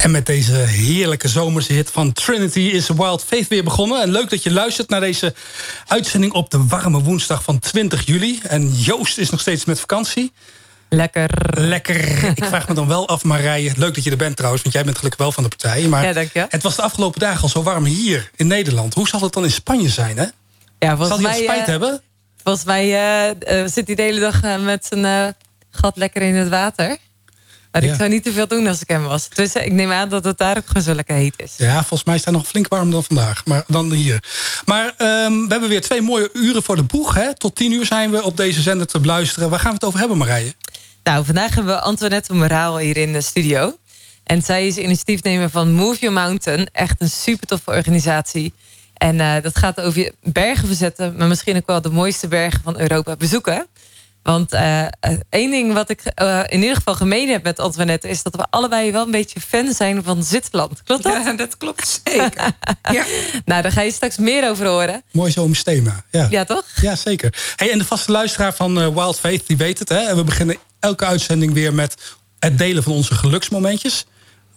[0.00, 4.02] En met deze heerlijke zomerse hit van Trinity is Wild Faith weer begonnen.
[4.02, 5.34] En leuk dat je luistert naar deze
[5.86, 8.40] uitzending op de warme woensdag van 20 juli.
[8.42, 10.32] En Joost is nog steeds met vakantie.
[10.88, 11.30] Lekker.
[11.50, 12.24] Lekker.
[12.36, 13.72] Ik vraag me dan wel af, Marije.
[13.76, 15.82] Leuk dat je er bent trouwens, want jij bent gelukkig wel van de partij.
[15.88, 16.46] Maar ja, dank je.
[16.48, 18.94] het was de afgelopen dagen al zo warm hier in Nederland.
[18.94, 20.26] Hoe zal het dan in Spanje zijn, hè?
[20.78, 22.02] Ja, zal hij mij, spijt uh, hebben?
[22.42, 25.34] Volgens mij uh, zit hij de hele dag met zijn
[25.70, 26.96] gat lekker in het water.
[27.72, 27.90] Maar Ja.
[27.92, 29.28] ik zou niet te veel doen als ik hem was.
[29.28, 31.54] Dus ik neem aan dat het daar ook gewoon zo lekker heet is.
[31.56, 33.44] Ja, volgens mij is het nog flink warmer dan vandaag.
[33.44, 34.22] Maar dan hier.
[34.64, 37.14] Maar ehm, we hebben weer twee mooie uren voor de boeg.
[37.14, 37.34] Hè?
[37.34, 39.50] Tot tien uur zijn we op deze zender te beluisteren.
[39.50, 40.54] Waar gaan we het over hebben, Marije?
[41.02, 43.76] Nou, vandaag hebben we Antoinette Moraal hier in de studio.
[44.24, 46.68] En zij is initiatiefnemer van Move Your Mountain.
[46.72, 48.52] Echt een super toffe organisatie.
[48.94, 52.60] En eh, dat gaat over je bergen verzetten, maar misschien ook wel de mooiste bergen
[52.64, 53.66] van Europa bezoeken.
[54.22, 54.90] Want eh, eh,
[55.28, 58.08] één ding wat ik eh, in ieder geval gemeen heb met Antoinette...
[58.08, 60.82] is dat we allebei wel een beetje fan zijn van Zwitserland.
[60.82, 61.12] Klopt dat?
[61.24, 62.32] Ja, dat klopt zeker.
[62.92, 63.04] ja.
[63.44, 65.02] Nou, daar ga je straks meer over horen.
[65.12, 66.04] Mooi zomers thema.
[66.10, 66.64] Ja, Ja, toch?
[66.80, 67.34] ja zeker.
[67.56, 69.88] Hey, en de vaste luisteraar van Wild Faith, die weet het.
[69.88, 69.98] Hè?
[69.98, 74.06] En we beginnen elke uitzending weer met het delen van onze geluksmomentjes.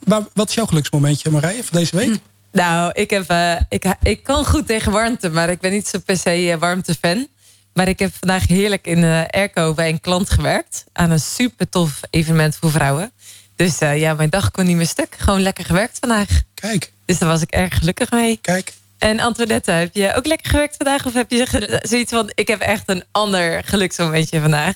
[0.03, 2.19] Maar wat is jouw geluksmomentje, Marije, van deze week?
[2.51, 5.99] Nou, ik, heb, eh, ik, ik kan goed tegen warmte, maar ik ben niet zo
[6.05, 7.27] per se warmtefan.
[7.73, 10.85] Maar ik heb vandaag heerlijk in uh, Airco bij een klant gewerkt.
[10.93, 13.11] Aan een super tof evenement voor vrouwen.
[13.55, 15.15] Dus uh, ja, mijn dag kon niet meer stuk.
[15.17, 16.27] Gewoon lekker gewerkt vandaag.
[16.53, 18.37] Kijk, Dus daar was ik erg gelukkig mee.
[18.41, 18.73] kijk.
[18.97, 21.05] En Antoinette, heb je ook lekker gewerkt vandaag?
[21.05, 24.75] Of heb je zoiets van, ik heb echt een ander geluksmomentje vandaag?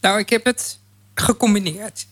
[0.00, 0.78] Nou, ik heb het
[1.14, 2.06] gecombineerd.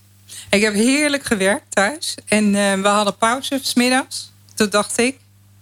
[0.51, 2.15] Ik heb heerlijk gewerkt thuis.
[2.27, 4.33] En eh, we hadden pauze smiddags.
[4.55, 5.17] Toen dacht ik,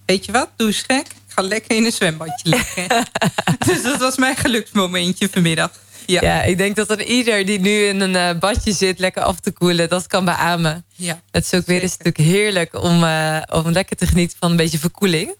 [0.07, 1.07] weet je wat, doe eens gek.
[1.35, 2.87] Ga lekker in een zwembadje liggen.
[3.67, 5.71] dus dat was mijn geluksmomentje vanmiddag.
[6.07, 6.21] Ja.
[6.23, 9.41] Ja, ik denk dat er ieder die nu in een eh, badje zit, lekker af
[9.41, 10.85] te koelen, dat kan beamen.
[10.97, 11.21] ja.
[11.31, 12.07] Het is ook weer eens Zeker.
[12.07, 15.35] natuurlijk heerlijk om, eh, om lekker te genieten van een beetje verkoeling.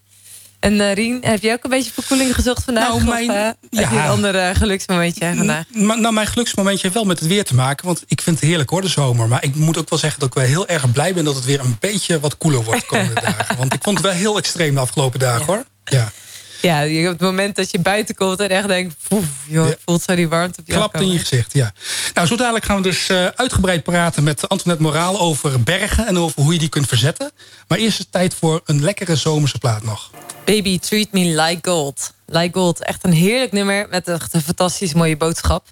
[0.61, 2.85] En eh, Rien, heb jij ook een beetje verkoeling gezocht vandaag?
[2.89, 3.91] Nou, of mijn- heb je ja.
[4.05, 5.65] een ander geluksmomentje vandaag?
[5.71, 7.87] Nou, mijn geluksmomentje heeft wel met het weer te maken.
[7.87, 9.29] Want ik vind het heerlijk hoor, de zomer.
[9.29, 11.25] Maar ik moet ook wel zeggen dat ik wel heel erg blij ben...
[11.25, 13.57] dat het weer een beetje wat koeler wordt de komende dagen.
[13.57, 15.65] Want ik vond het wel heel extreem de afgelopen dagen hoor.
[15.93, 16.13] Ja.
[16.61, 18.95] Ja, je- op het moment dat je buiten komt en echt denkt...
[19.09, 19.75] Poef, joh, Ja.
[19.85, 21.73] voelt zo die warmte op je Klapt in je gezicht, ja.
[22.15, 25.21] Nou, zo dadelijk gaan we dus eh, uitgebreid praten met Antoinette Moraal...
[25.21, 27.31] over bergen en over hoe je die kunt verzetten.
[27.69, 30.11] Maar eerst is het tijd voor een lekkere zomerse plaat nog.
[30.45, 32.13] Baby, treat me like gold.
[32.27, 35.67] Like gold, echt een heerlijk nummer met echt een fantastisch mooie boodschap.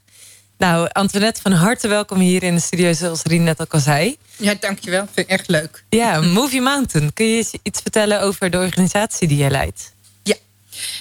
[0.59, 4.17] Nou, Antoinette, van harte welkom hier in de studio, zoals Rien net ook al zei.
[4.37, 5.05] ja, dankjewel.
[5.13, 5.85] Vind ik echt leuk.
[5.89, 7.13] Ja, Move Your Mountain.
[7.13, 9.93] Kun je iets vertellen over de organisatie die je leidt?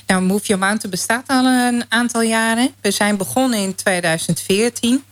[0.07, 2.73] Nou, Move Your Mountain bestaat al een aantal jaren.
[2.81, 5.03] We zijn begonnen in 2014.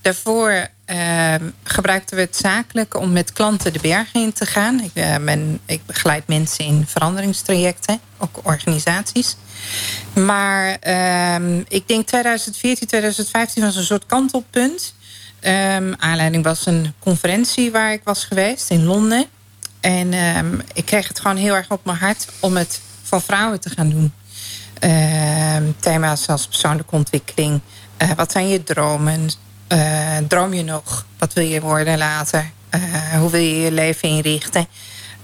[0.00, 4.80] Daarvoor eh, gebruikten we het zakelijk om met klanten de bergen in te gaan.
[4.80, 5.36] Ik, eh,
[5.66, 9.36] ik begeleid mensen in veranderingstrajecten, ook organisaties.
[10.12, 14.94] Maar ehm, ik denk 2014, 2015 was een soort kantelpunt.
[15.40, 19.26] Ehm, aanleiding was een conferentie waar ik was geweest in Londen.
[19.80, 22.80] En ehm, ik kreeg het gewoon heel erg op mijn hart om het
[23.14, 24.12] voor vrouwen te gaan doen.
[24.78, 27.60] Ehm, thema's als persoonlijke ontwikkeling.
[27.96, 29.28] Eh, wat zijn je dromen?
[29.66, 31.06] Eh, droom je nog?
[31.18, 32.50] Wat wil je worden later?
[32.68, 32.80] Eh,
[33.18, 34.66] hoe wil je je leven inrichten?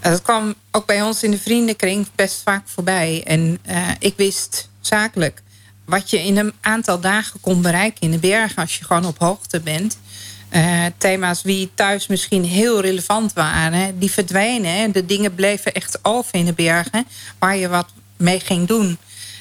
[0.01, 3.23] Dat kwam ook bij ons in de vriendenkring best vaak voorbij.
[3.27, 3.59] En
[3.99, 5.43] ik wist zakelijk
[5.85, 9.19] wat je in een aantal dagen kon bereiken in de bergen als je gewoon op
[9.19, 9.99] hoogte bent.
[10.51, 14.75] Eh, thema's die thuis misschien heel relevant waren, die verdwijnen.
[14.75, 14.91] hè.
[14.91, 17.07] De dingen bleven echt over in de bergen
[17.39, 18.99] waar je wat mee ging doen.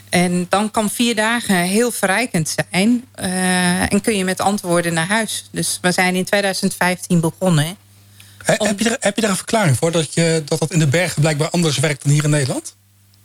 [0.09, 3.05] En dan kan vier dagen heel verrijkend zijn.
[3.15, 5.49] eh, en kun je met antwoorden naar huis.
[5.51, 7.77] Dus we zijn in 2015 begonnen.
[8.43, 11.21] Heb, je heb je daar een verklaring voor dat, je, dat dat in de bergen
[11.21, 12.75] blijkbaar anders werkt dan hier in Nederland?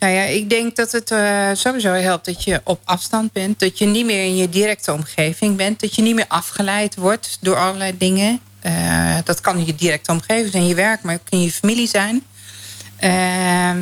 [0.04, 3.58] Nou ja, ik denk dat het eh, sowieso helpt dat je op afstand bent.
[3.58, 5.80] Dat je niet meer in je directe omgeving bent.
[5.80, 8.40] Dat je niet meer afgeleid wordt door allerlei dingen.
[8.60, 11.88] Eh, dat kan in je directe omgeving zijn, je werk, maar ook in je familie
[11.88, 12.24] zijn.
[12.96, 13.78] Ehm,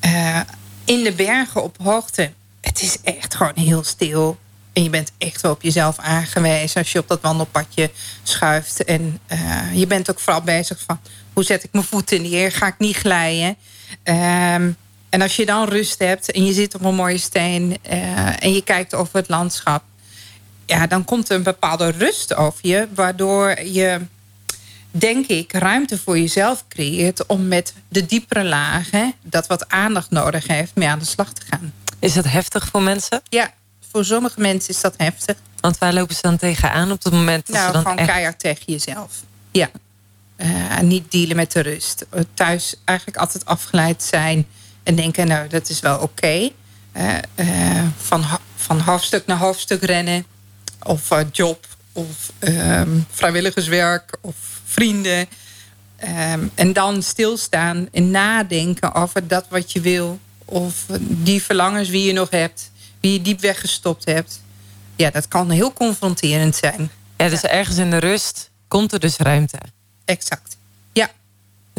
[0.00, 0.40] eh,
[0.84, 4.38] in de bergen op hoogte, het is echt gewoon heel stil.
[4.72, 7.90] En je bent echt wel op jezelf aangewezen als je op dat wandelpadje
[8.22, 8.84] schuift.
[8.84, 9.20] En
[9.72, 11.00] je bent ook vooral bezig van
[11.32, 12.52] hoe zet ik mijn voeten in de eer?
[12.52, 13.56] Ga ik niet glijden?
[14.02, 14.70] Ehm,
[15.16, 18.52] en als je dan rust hebt en je zit op een mooie steen eh, en
[18.52, 19.82] je kijkt over het landschap,
[20.66, 24.00] ja, dan komt er een bepaalde rust over je, waardoor je,
[24.90, 30.46] denk ik, ruimte voor jezelf creëert om met de diepere lagen, dat wat aandacht nodig
[30.46, 31.72] heeft, mee aan de slag te gaan.
[31.98, 33.20] Is dat heftig voor mensen?
[33.28, 33.52] Ja,
[33.90, 35.36] voor sommige mensen is dat heftig.
[35.60, 38.08] Want waar lopen ze dan tegenaan op het moment dat nou, ze dan gewoon echt...
[38.08, 39.22] keihard tegen jezelf.
[39.50, 39.70] Ja.
[40.36, 42.06] uh, niet dealen met de rust.
[42.34, 44.46] Thuis eigenlijk altijd afgeleid zijn
[44.86, 46.50] en denken, nou, dat is wel oké.
[47.96, 48.24] van,
[48.56, 50.26] van hoofdstuk naar hoofdstuk rennen.
[50.82, 54.34] Of job, of um, vrijwilligerswerk, of
[54.64, 55.28] vrienden.
[56.30, 60.18] Um, en dan stilstaan en nadenken over dat wat je wil.
[60.44, 62.70] Of die verlangens wie je nog hebt.
[63.00, 64.40] Wie je diep weggestopt hebt.
[64.96, 66.90] Ja, dat kan heel confronterend zijn.
[67.16, 69.58] Ja, dus ergens in de rust komt er dus ruimte.
[70.04, 70.55] Exact.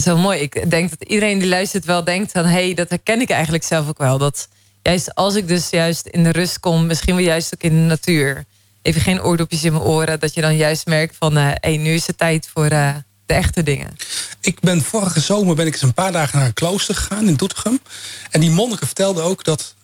[0.04, 0.40] Zo mooi.
[0.40, 2.46] Ik denk dat iedereen die luistert wel denkt van...
[2.46, 4.18] hé, hey, dat herken ik eigenlijk zelf ook wel.
[4.18, 4.48] Dat
[4.82, 6.86] juist als ik dus juist in de rust kom...
[6.86, 8.46] misschien wel juist ook in de natuur...
[8.82, 10.20] even geen oordopjes in mijn oren...
[10.20, 11.36] dat je dan juist merkt van...
[11.36, 12.72] hé, hey, nu is het tijd voor...
[12.72, 12.96] Uh,
[13.28, 13.96] de echte dingen.
[14.40, 17.36] Ik ben vorige zomer ben ik eens een paar dagen naar een klooster gegaan in
[17.36, 17.80] Doetinchem.
[18.32, 19.76] En die monniken vertelden ook dat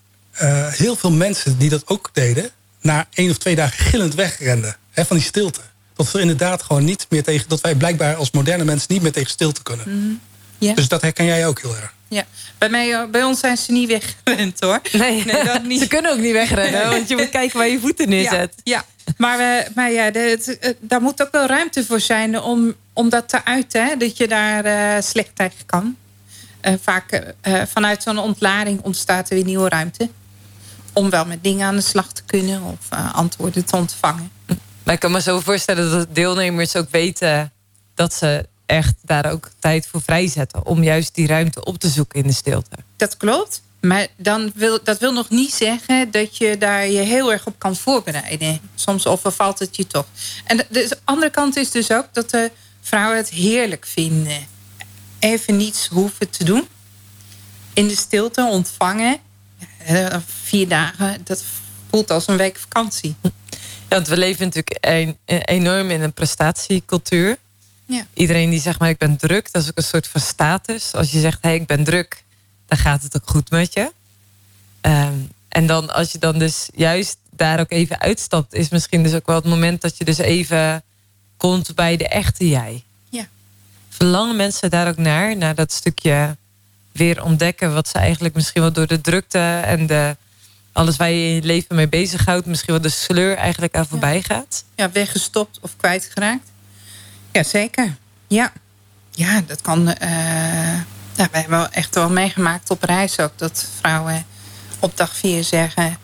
[0.42, 2.50] uh, heel veel mensen die dat ook deden...
[2.80, 5.60] na één of twee dagen gillend wegrenden hè, van die stilte.
[5.96, 7.48] Dat we inderdaad gewoon niet meer tegen...
[7.48, 9.84] dat wij blijkbaar als moderne mensen niet meer tegen stilte kunnen.
[9.86, 10.20] Mm
[10.58, 10.74] ja.
[10.74, 11.92] Dus dat herken jij ook heel erg.
[12.08, 12.24] Ja,
[12.58, 14.80] bij, mij, eh, bij ons zijn ze niet weggerend hoor.
[14.92, 15.80] Nee, nee dat niet.
[15.80, 18.54] ze kunnen ook niet wegrennen, want je moet kijken waar je voeten neerzet.
[18.62, 19.12] Ja, ja.
[19.16, 23.08] maar, uh, maar ja, de, het, daar moet ook wel ruimte voor zijn om, om
[23.08, 23.86] dat te uiten.
[23.86, 23.96] Hè?
[23.96, 25.96] Dat je daar uh, slecht tegen kan.
[26.62, 27.34] Uh, vaak
[27.72, 30.08] vanuit zo'n ontlading ontstaat er weer nieuwe ruimte.
[30.92, 34.30] Om wel met dingen aan de slag te kunnen of antwoorden te ontvangen.
[34.84, 37.52] Maar ik kan me zo voorstellen dat deelnemers ook weten
[37.94, 40.66] dat ze echt daar ook tijd voor vrijzetten.
[40.66, 42.76] Om juist die ruimte op te zoeken in de stilte.
[42.96, 43.62] Dat klopt.
[43.80, 47.58] Maar dan wil, dat wil nog niet zeggen dat je daar je heel erg op
[47.58, 48.60] kan voorbereiden.
[48.74, 50.06] Soms overvalt het je toch.
[50.44, 54.46] En de, de andere kant is dus ook dat de vrouwen het heerlijk vinden.
[55.18, 56.68] Even niets hoeven te doen.
[57.72, 59.18] In de stilte ontvangen.
[60.42, 61.44] Vier dagen, dat
[61.90, 63.16] voelt als een week vakantie.
[63.88, 67.36] Want we leven natuurlijk een, enorm in een prestatiecultuur.
[67.86, 68.06] Ja.
[68.14, 70.94] Iedereen die zegt maar ik ben druk, dat is ook een soort van status.
[70.94, 72.24] Als je zegt hé hey, ik ben druk,
[72.66, 73.92] dan gaat het ook goed met je.
[74.80, 75.14] Ehm,
[75.48, 79.26] en dan als je dan dus juist daar ook even uitstapt, is misschien dus ook
[79.26, 80.82] wel het moment dat je dus even
[81.36, 82.82] komt bij de echte jij.
[83.08, 83.26] Ja.
[83.88, 86.36] Verlangen mensen daar ook naar, naar dat stukje
[86.92, 90.16] weer ontdekken wat ze eigenlijk misschien wel door de drukte en de
[90.74, 94.22] alles waar je in je leven mee bezighoudt, misschien wel de sleur eigenlijk aan voorbij
[94.22, 94.64] gaat?
[94.74, 96.50] Ja, weggestopt of kwijtgeraakt.
[97.32, 97.96] Ja, zeker.
[98.26, 98.52] Ja,
[99.10, 99.88] ja dat kan.
[99.88, 99.96] Uh,
[101.16, 104.26] ja, we hebben echt wel meegemaakt op reis ook dat vrouwen
[104.78, 105.98] op dag vier zeggen: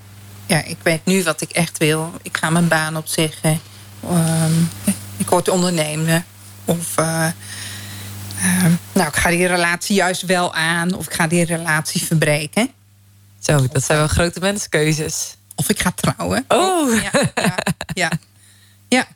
[0.46, 2.12] Ja, ik weet nu wat ik echt wil.
[2.22, 3.60] Ik ga mijn baan opzeggen.
[4.10, 4.70] Um,
[5.16, 6.24] ik word ondernemen.
[6.64, 7.26] Of uh,
[8.92, 10.94] nou, ik ga die relatie juist wel aan.
[10.94, 12.70] Of ik ga die relatie verbreken.
[13.40, 15.36] Zo, dat zijn wel grote menskeuzes.
[15.54, 16.44] Of ik ga trouwen.
[16.48, 17.02] Oh!
[17.02, 17.56] Ja, ja,
[17.94, 18.10] ja.
[18.88, 19.06] ja.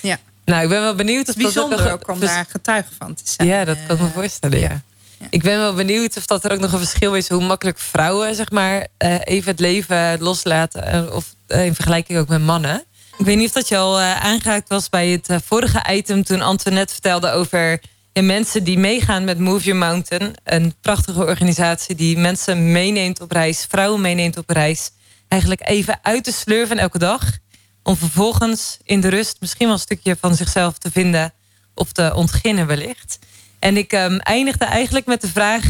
[0.00, 0.18] ja.
[0.44, 1.28] Nou, ik ben wel benieuwd.
[1.28, 3.48] Of bijzonder dat ook om daar getuige van te zijn.
[3.48, 4.82] Ja, dat kan ik me voorstellen, ja.
[5.30, 7.28] Ik ben wel benieuwd of dat er ook nog een verschil is...
[7.28, 10.86] hoe makkelijk vrouwen zeg maar, eh, even het leven loslaten.
[10.86, 12.84] Eh, of eh, in vergelijking ook met mannen.
[13.18, 16.24] Ik weet niet of dat je al aangehaakt was bij het vorige item...
[16.24, 17.80] toen Antoinette vertelde over
[18.14, 20.34] mensen die meegaan met Move Your Mountain.
[20.44, 23.66] Een prachtige organisatie die mensen meeneemt op reis.
[23.68, 24.90] Vrouwen meeneemt op reis.
[25.28, 27.38] Eigenlijk even uit te slurven elke dag.
[27.82, 31.32] Om vervolgens in de rust misschien wel een stukje van zichzelf te vinden.
[31.74, 33.18] Of te ontginnen wellicht.
[33.58, 35.64] En ik um, eindigde eigenlijk met de vraag...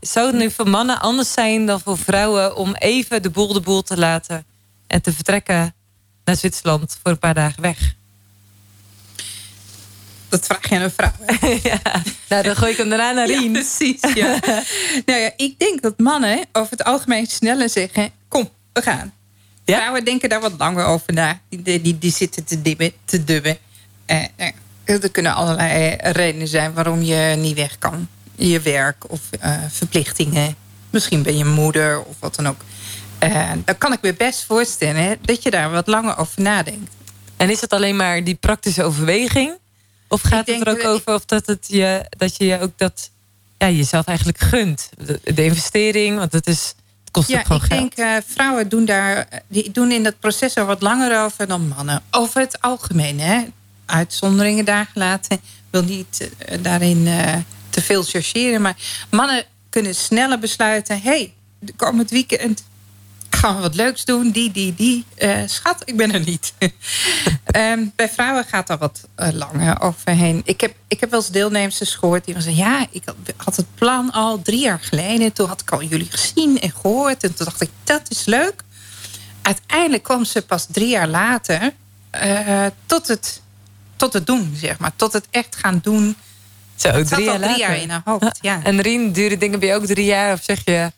[0.00, 2.56] zou het nu voor mannen anders zijn dan voor vrouwen...
[2.56, 4.44] om even de boel de boel te laten...
[4.86, 5.74] en te vertrekken
[6.24, 7.94] naar Zwitserland voor een paar dagen weg?
[10.34, 11.12] Dat vraag je aan een vrouw.
[11.72, 12.02] ja.
[12.28, 13.52] Nou, dan gooi ik hem daarna naar Rien.
[13.52, 14.38] precies, ja.
[15.06, 18.10] nou ja, ik denk dat mannen over het algemeen sneller zeggen...
[18.28, 19.12] kom, we gaan.
[19.64, 19.76] Ja?
[19.76, 21.40] Vrouwen denken daar wat langer over na.
[21.48, 23.58] Die, die, die zitten te, dibben, te dubben.
[24.06, 24.52] Eh, nou
[24.84, 28.08] er kunnen allerlei redenen zijn waarom je niet weg kan.
[28.34, 30.56] Je werk of uh, verplichtingen.
[30.90, 32.60] Misschien ben je moeder of wat dan ook.
[33.24, 36.94] Uh, dan kan ik me best voorstellen dat je daar wat langer over nadenkt.
[37.36, 39.62] En is het alleen maar die praktische overweging?
[40.14, 43.10] Of gaat het er ook over of dat, het je, dat je je ook dat
[43.58, 44.90] ja, jezelf eigenlijk gunt?
[45.34, 46.74] De, investering, want het is
[47.10, 50.82] kost ja, ik denk uh, vrouwen doen daar die doen in dat proces er wat
[50.82, 52.02] langer over dan mannen.
[52.10, 53.44] Over het algemeen, hè?
[53.86, 55.36] Uitzonderingen daar gelaten.
[55.36, 57.34] Ik wil niet uh, daarin uh,
[57.70, 58.76] te veel chargeren, maar
[59.10, 61.32] mannen kunnen sneller besluiten: hey,
[61.76, 62.64] komend weekend
[63.44, 64.30] gaan we wat leuks doen.
[64.30, 65.04] Die, die, die.
[65.18, 66.54] Uh, schat, ik ben er niet.
[67.56, 70.42] um, bij vrouwen gaat daar wat uh, langer overheen.
[70.44, 72.56] Ik heb, ik heb wel eens deelnemers gehoord die zeggen...
[72.56, 73.04] ja, ik
[73.36, 75.32] had het plan al drie jaar geleden.
[75.32, 77.22] Toen had ik al jullie gezien en gehoord.
[77.22, 78.62] En toen dacht ik, dat is leuk.
[79.42, 81.72] Uiteindelijk kwam ze pas drie jaar later...
[82.24, 83.42] Uh, tot, het,
[83.96, 84.92] tot het doen, zeg maar.
[84.96, 86.16] Tot het echt gaan doen
[86.76, 88.60] Zo, drie jaar in haar hoofd, ja.
[88.62, 90.32] En Rien, duurde dingen bij je ook drie jaar?
[90.32, 90.92] Of zeg je,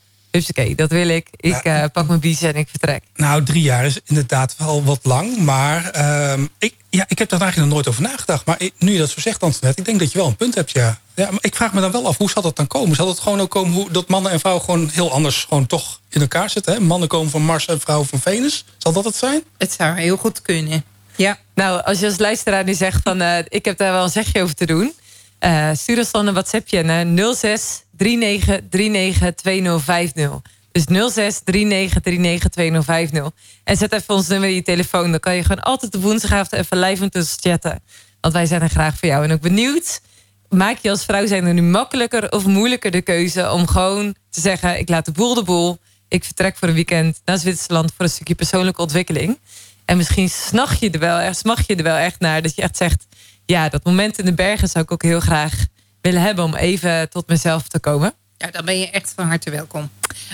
[0.48, 1.28] oké, dat wil ik.
[1.36, 1.82] Ik Ja.
[1.82, 3.02] eh, pak mijn biezen en ik vertrek.
[3.16, 5.36] Nou, drie jaar is inderdaad wel wat lang.
[5.38, 8.44] Maar ehm, ik, ja, ik heb daar eigenlijk nog nooit over nagedacht.
[8.46, 10.54] Maar ik- nu je dat zo zegt, Antoinette, ik denk dat je wel een punt
[10.54, 10.98] hebt, ja.
[11.14, 12.96] ja maar ik vraag me dan wel af, hoe zal dat dan komen?
[12.96, 16.00] Zal het gewoon ook komen hoe, dat mannen en vrouwen gewoon heel anders gewoon toch
[16.10, 16.72] in elkaar zitten?
[16.74, 16.80] Hè?
[16.80, 18.64] Mannen komen van Mars en vrouwen van Venus.
[18.78, 19.42] Zal dat het zijn?
[19.58, 20.84] Het zou heel goed kunnen.
[21.16, 24.10] Ja, Nou, als je als luisteraar nu zegt van eh, ik heb daar wel een
[24.10, 24.92] zegje over te doen.
[25.38, 30.40] Eh, stuur ons dan een WhatsAppje naar 06 39 39 2050.
[30.72, 33.30] Dus 06 39 39 2050.
[33.64, 35.10] En zet even ons nummer in je telefoon.
[35.10, 37.82] Dan kan je gewoon altijd op woensdagavond even live met ons chatten.
[38.20, 39.24] Want wij zijn er graag voor jou.
[39.24, 40.00] En ook benieuwd,
[40.48, 44.40] maak je als vrouw zijn er nu makkelijker of moeilijker de keuze om gewoon te
[44.40, 45.78] zeggen: ik laat de boel de boel.
[46.08, 49.38] Ik vertrek voor een weekend naar Zwitserland voor een stukje persoonlijke ontwikkeling.
[49.84, 52.76] En misschien snacht je er wel echt, je er wel echt naar dat je echt
[52.76, 53.06] zegt:
[53.46, 55.64] ja, dat moment in de bergen zou ik ook heel graag
[56.00, 58.14] willen hebben om even tot mezelf te komen.
[58.36, 59.90] ja, dan ben je echt van harte welkom.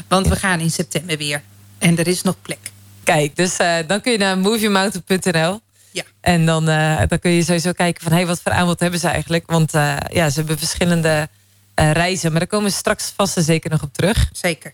[0.09, 1.43] Want we gaan in september weer.
[1.79, 2.59] En er is nog plek.
[3.05, 5.61] Kijk, dus eh, dan kun je naar moviemountain.nl.
[5.91, 6.03] Ja.
[6.21, 9.09] En dan, eh, dan kun je sowieso kijken van hey, wat voor aanbod hebben ze
[9.09, 9.51] eigenlijk.
[9.51, 11.29] Want eh, ja, ze hebben verschillende
[11.75, 12.31] reizen.
[12.31, 14.29] Maar daar komen we straks vast en zeker nog op terug.
[14.33, 14.73] Zeker.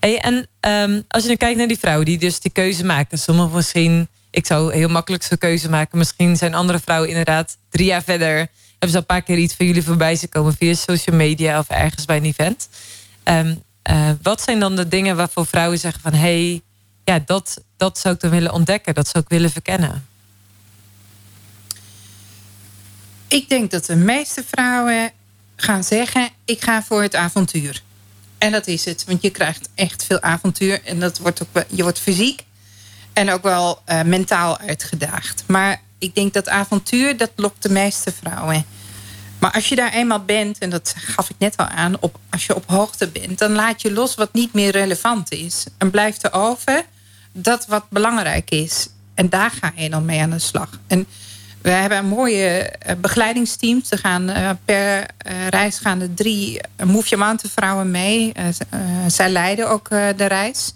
[0.00, 3.18] Hey, en ehm, als je dan kijkt naar die vrouwen die dus die keuze maken.
[3.18, 5.98] Sommigen misschien, ik zou heel makkelijk zo'n keuze maken.
[5.98, 8.36] Misschien zijn andere vrouwen inderdaad drie jaar verder.
[8.36, 11.58] Hebben ze al een paar keer iets van jullie voorbij zien komen via social media
[11.58, 12.68] of ergens bij een event.
[13.22, 16.62] Ehm, eh, wat zijn dan de dingen waarvoor vrouwen zeggen van hé, hey,
[17.04, 20.06] ja, dat, dat zou ik dan willen ontdekken, dat zou ik willen verkennen.
[23.28, 25.10] Ik denk dat de meeste vrouwen
[25.56, 27.82] gaan zeggen: ik ga voor het avontuur.
[28.38, 30.84] En dat is het, want je krijgt echt veel avontuur.
[30.84, 32.44] En dat wordt ook, je wordt fysiek
[33.12, 35.44] en ook wel eh, mentaal uitgedaagd.
[35.46, 38.64] Maar ik denk dat avontuur, dat lokt de meeste vrouwen.
[39.38, 42.46] Maar als je daar eenmaal bent, en dat gaf ik net al aan, op, als
[42.46, 45.64] je op hoogte bent, dan laat je los wat niet meer relevant is.
[45.78, 46.84] En blijft er over
[47.32, 48.88] dat wat belangrijk is.
[49.14, 50.68] En daar ga je dan mee aan de slag.
[50.86, 51.06] En
[51.62, 53.82] we hebben een mooie eh, begeleidingsteam.
[53.88, 55.06] Er gaan eh, per
[55.50, 58.32] reis gaan er drie Move Your vrouwen mee.
[59.06, 60.72] Zij leiden ook de reis.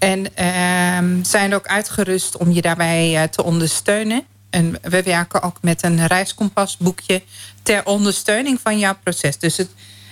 [0.00, 4.24] En ehm, zijn ook uitgerust om je daarbij eh, te ondersteunen.
[4.50, 7.22] En we werken ook met een reiskompasboekje
[7.62, 9.38] ter ondersteuning van jouw proces.
[9.38, 9.70] Dus het,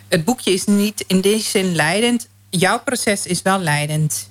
[0.09, 2.29] het boekje is niet in deze zin leidend.
[2.51, 4.29] Jouw proces is wel leidend.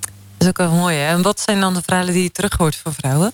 [0.00, 0.96] Dat is ook wel mooi.
[0.96, 1.06] Hè?
[1.06, 3.32] En wat zijn dan de verhalen die je terug hoort van vrouwen?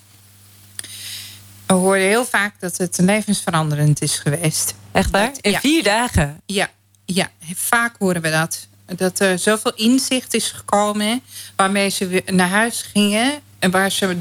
[1.67, 4.75] We horen heel vaak dat het levensveranderend is geweest.
[4.93, 5.33] Echt waar?
[5.41, 5.61] In ja.
[5.61, 6.41] vier dagen?
[6.47, 6.71] Ja,
[7.05, 8.67] ja, vaak horen we dat.
[8.87, 11.23] Dat er zoveel inzicht is gekomen
[11.57, 14.17] waarmee ze weer naar huis gingen en waar ze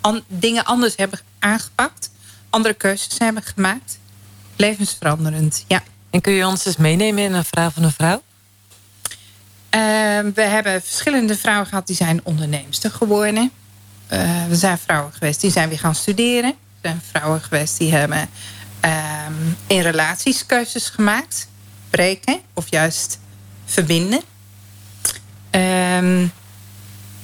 [0.00, 2.10] an- dingen anders hebben aangepakt,
[2.50, 3.98] andere keuzes hebben gemaakt.
[4.56, 5.82] Levensveranderend, ja.
[6.10, 8.22] En kun je ons eens meenemen in een verhaal van een vrouw?
[9.70, 13.50] Ehm, we hebben verschillende vrouwen gehad die zijn onderneemster geworden.
[14.06, 16.50] Eh, we zijn vrouwen geweest die zijn weer gaan studeren.
[16.50, 18.28] Er zijn vrouwen geweest die hebben
[18.80, 19.32] ehm,
[19.66, 21.48] in relaties keuzes gemaakt.
[21.90, 23.18] Breken of juist
[23.74, 24.20] verbinden.
[25.50, 26.26] Ehm,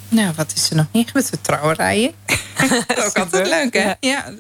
[0.08, 1.30] nou, wat is er nog meer gebeurd?
[1.30, 2.12] De trouwerijen.
[2.86, 3.92] dat is ook altijd leuk, hè?
[4.00, 4.32] Ja.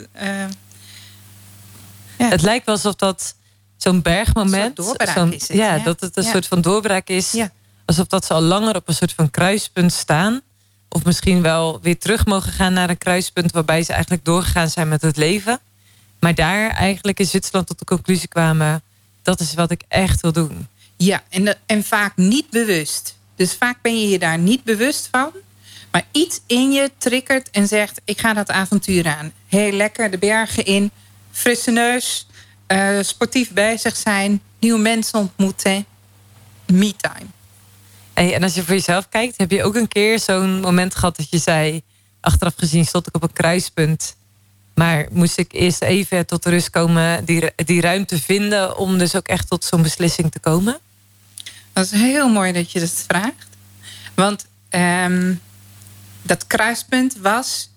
[2.18, 2.28] Ja.
[2.28, 3.34] Het lijkt wel alsof dat
[3.76, 4.78] zo'n bergmoment...
[4.78, 5.82] Een soort doorbraak zo'n- is het, ja, ja.
[5.82, 7.32] dat het een soort van doorbraak is.
[7.32, 7.50] Ja.
[7.84, 10.40] Alsof dat ze al langer op een soort van kruispunt staan.
[10.88, 13.52] Of misschien wel weer terug mogen gaan naar een kruispunt...
[13.52, 15.60] waarbij ze eigenlijk doorgegaan zijn met het leven.
[16.20, 18.82] Maar daar eigenlijk in Zwitserland tot de conclusie kwamen...
[19.22, 20.68] dat is wat ik echt wil doen.
[21.02, 23.16] Ja, en, en vaak niet bewust.
[23.36, 25.32] Dus vaak ben je je daar niet bewust van.
[25.90, 29.32] Maar iets in je triggert en zegt: Ik ga dat avontuur aan.
[29.46, 30.90] Heel lekker de bergen in,
[31.30, 32.26] frisse neus,
[32.66, 35.86] eh, sportief bezig zijn, nieuwe mensen ontmoeten.
[36.66, 37.26] Me-time.
[38.12, 41.16] Hey, en als je voor jezelf kijkt, heb je ook een keer zo'n moment gehad
[41.16, 41.82] dat je zei:
[42.20, 44.16] achteraf gezien stond ik op een kruispunt.
[44.74, 49.28] Maar moest ik eerst even tot rust komen, die, die ruimte vinden om dus ook
[49.28, 50.80] echt tot zo'n beslissing te komen?
[51.72, 53.48] Dat is heel mooi dat je dat vraagt.
[54.14, 55.34] Want ehm,
[56.22, 57.70] dat kruispunt was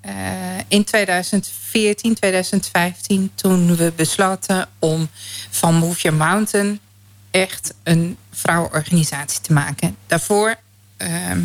[0.00, 3.30] eh, in 2014, 2015...
[3.34, 5.08] toen we besloten om
[5.50, 6.80] van Move Your Mountain...
[7.30, 9.96] echt een vrouwenorganisatie te maken.
[10.06, 10.54] Daarvoor
[10.96, 11.42] ehm,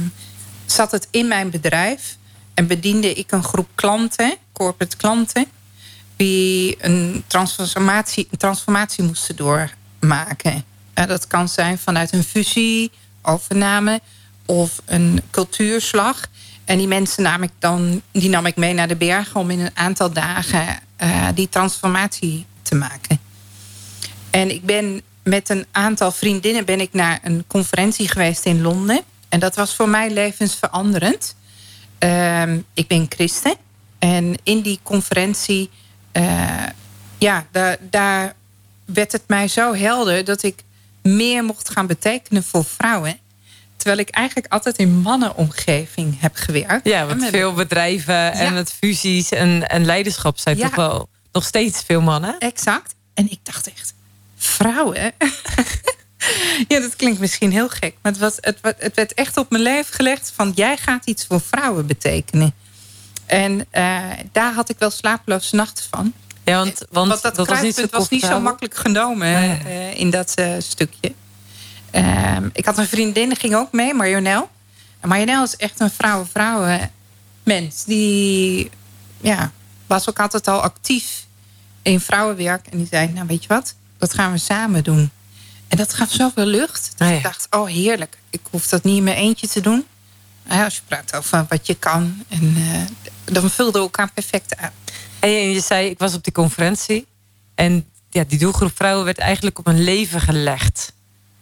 [0.66, 2.18] zat het in mijn bedrijf...
[2.54, 5.46] en bediende ik een groep klanten, corporate klanten...
[6.16, 10.64] die een transformatie, een transformatie moesten doormaken.
[10.98, 14.02] Ja, dat kan zijn vanuit een fusie, overname
[14.46, 16.22] of een cultuurslag.
[16.66, 19.60] En die mensen nam ik dan die nam ik mee naar de bergen om in
[19.60, 23.20] een aantal dagen eh, die transformatie te maken.
[24.30, 29.02] En ik ben met een aantal vriendinnen ben ik naar een conferentie geweest in Londen.
[29.30, 31.36] En dat was voor mij levensveranderend.
[31.98, 33.56] Ehm, ik ben christen.
[34.00, 35.70] En in die conferentie,
[36.14, 36.64] uh,
[37.18, 37.46] ja,
[37.90, 38.34] daar
[38.86, 40.66] werd het mij zo helder dat ik
[41.16, 43.20] meer mocht gaan betekenen voor vrouwen.
[43.78, 46.88] Terwijl ik eigenlijk altijd in mannenomgeving heb gewerkt.
[46.88, 51.84] Ja, want veel bedrijven en met fusies en, en leiderschap zijn toch wel nog steeds
[51.84, 52.36] veel mannen.
[52.40, 52.96] Exact.
[53.14, 53.94] En ik dacht echt,
[54.38, 54.96] vrouwen?
[56.68, 57.96] ja, dat klinkt misschien heel gek.
[58.02, 60.52] Maar het, was, het, het werd echt op mijn leven gelegd van...
[60.56, 62.54] jij gaat iets voor vrouwen betekenen.
[63.26, 66.14] En uh, daar had ik wel slapeloze nachten van.
[66.48, 69.28] Ja, want, want, want dat, dat was, niet zo, was niet zo makkelijk genomen
[69.66, 71.14] uh, in dat uh, stukje.
[71.92, 74.50] Ehm, ik had een vriendin, die ging ook mee, Marionel.
[75.00, 76.92] En Marionel is echt een vrouwen-vrouwen
[77.44, 77.84] mens.
[77.84, 78.70] Die
[79.22, 79.52] ja,
[79.88, 81.26] was ook altijd al actief
[81.82, 82.68] in vrouwenwerk.
[82.68, 85.12] En die zei, nou weet je wat, dat gaan we samen doen.
[85.68, 86.94] En dat gaf zoveel lucht.
[86.98, 88.18] Dus ik dacht, oh heerlijk.
[88.30, 89.86] Ik hoef dat niet in mijn eentje te doen.
[90.48, 92.24] Als je praat over wat je kan.
[92.28, 92.56] En
[93.24, 94.72] dan vulden we elkaar perfect aan.
[95.20, 97.08] En je zei, ik was op die conferentie.
[97.56, 100.94] En ja, die doelgroep vrouwen werd eigenlijk op een leven gelegd.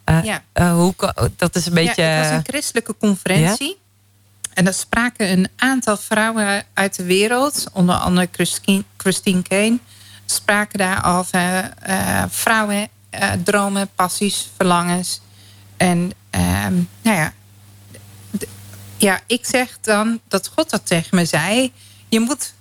[0.09, 0.43] Uh, ja.
[0.53, 0.93] Uh, hoe,
[1.35, 2.01] dat is een beetje...
[2.01, 3.67] Ja, het was een christelijke conferentie.
[3.67, 3.83] Ja?
[4.53, 7.65] En daar spraken een aantal vrouwen uit de wereld.
[7.73, 9.77] Onder andere Christine, Christine Kane.
[10.25, 12.87] Spraken daar over uh, vrouwen,
[13.43, 15.21] dromen, passies, verlangens.
[15.77, 17.33] En ehm, nou ja,
[18.97, 21.73] ja, ik zeg dan dat God dat tegen me zei.
[22.09, 22.53] Je moet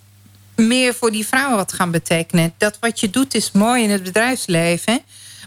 [0.57, 2.55] meer voor die vrouwen wat gaan betekenen.
[2.57, 5.01] Dat wat je doet is mooi in het bedrijfsleven.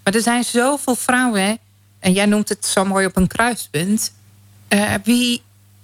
[0.03, 1.57] Maar er zijn zoveel vrouwen,
[1.99, 4.13] en jij noemt het zo mooi op een kruispunt,
[4.69, 5.41] uh, wie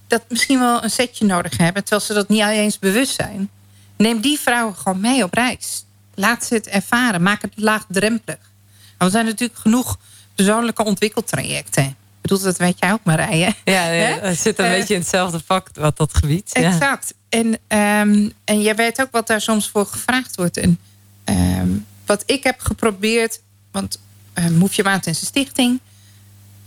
[0.08, 3.50] dat misschien wel een setje nodig hebben, terwijl ze dat niet eens bewust zijn.
[3.98, 5.86] Neem die vrouwen gewoon mee op reis.
[6.16, 7.22] Laat ze het ervaren.
[7.22, 8.52] Maak het laagdrempelig.
[8.98, 9.98] er zijn natuurlijk genoeg
[10.36, 11.96] persoonlijke ontwikkeltrajecten.
[12.24, 13.56] Bedoel, dat weet jij ook, Marije.
[13.64, 16.52] Ja, ja het zit een uh, beetje in hetzelfde vak wat dat gebied.
[16.54, 17.14] Exact.
[17.30, 20.58] En, um, en jij weet ook wat daar soms voor gevraagd wordt.
[20.58, 20.80] En
[21.26, 23.40] um, wat ik heb geprobeerd,
[23.72, 24.00] want
[24.36, 25.80] uh, Your Mountain is een stichting,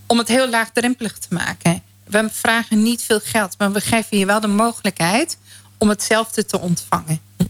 [0.06, 1.82] om het heel laagdrempelig te maken.
[2.04, 5.38] We vragen niet veel geld, maar we geven je wel de mogelijkheid
[5.78, 7.20] om hetzelfde te ontvangen.
[7.38, 7.46] Ja,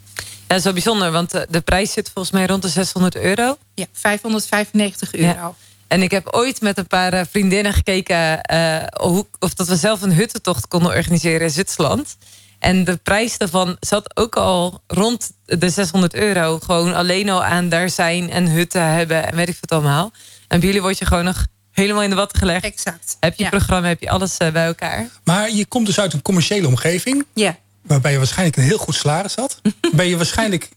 [0.46, 3.57] dat is wel bijzonder, want de prijs zit volgens mij rond de 600 euro.
[3.74, 5.26] Ja, 595 euro.
[5.26, 5.54] Ja.
[5.88, 10.12] En ik heb ooit met een paar vriendinnen gekeken uh, of dat we zelf een
[10.12, 12.16] huttentocht konden organiseren in Zwitserland.
[12.59, 16.59] En de prijs daarvan zat ook al rond de 600 euro.
[16.59, 20.12] Gewoon alleen al aan daar zijn en hutten hebben en weet ik wat allemaal.
[20.49, 22.64] En bij jullie word je gewoon nog helemaal in de watten gelegd.
[22.64, 23.16] Exact.
[23.20, 25.09] Heb je programma, heb je alles eh, bij elkaar.
[25.25, 27.25] Maar je komt dus uit een commerciële omgeving.
[27.35, 27.57] Ja.
[27.83, 29.61] Waarbij je waarschijnlijk een heel goed salaris had.
[29.92, 30.68] ben je waarschijnlijk,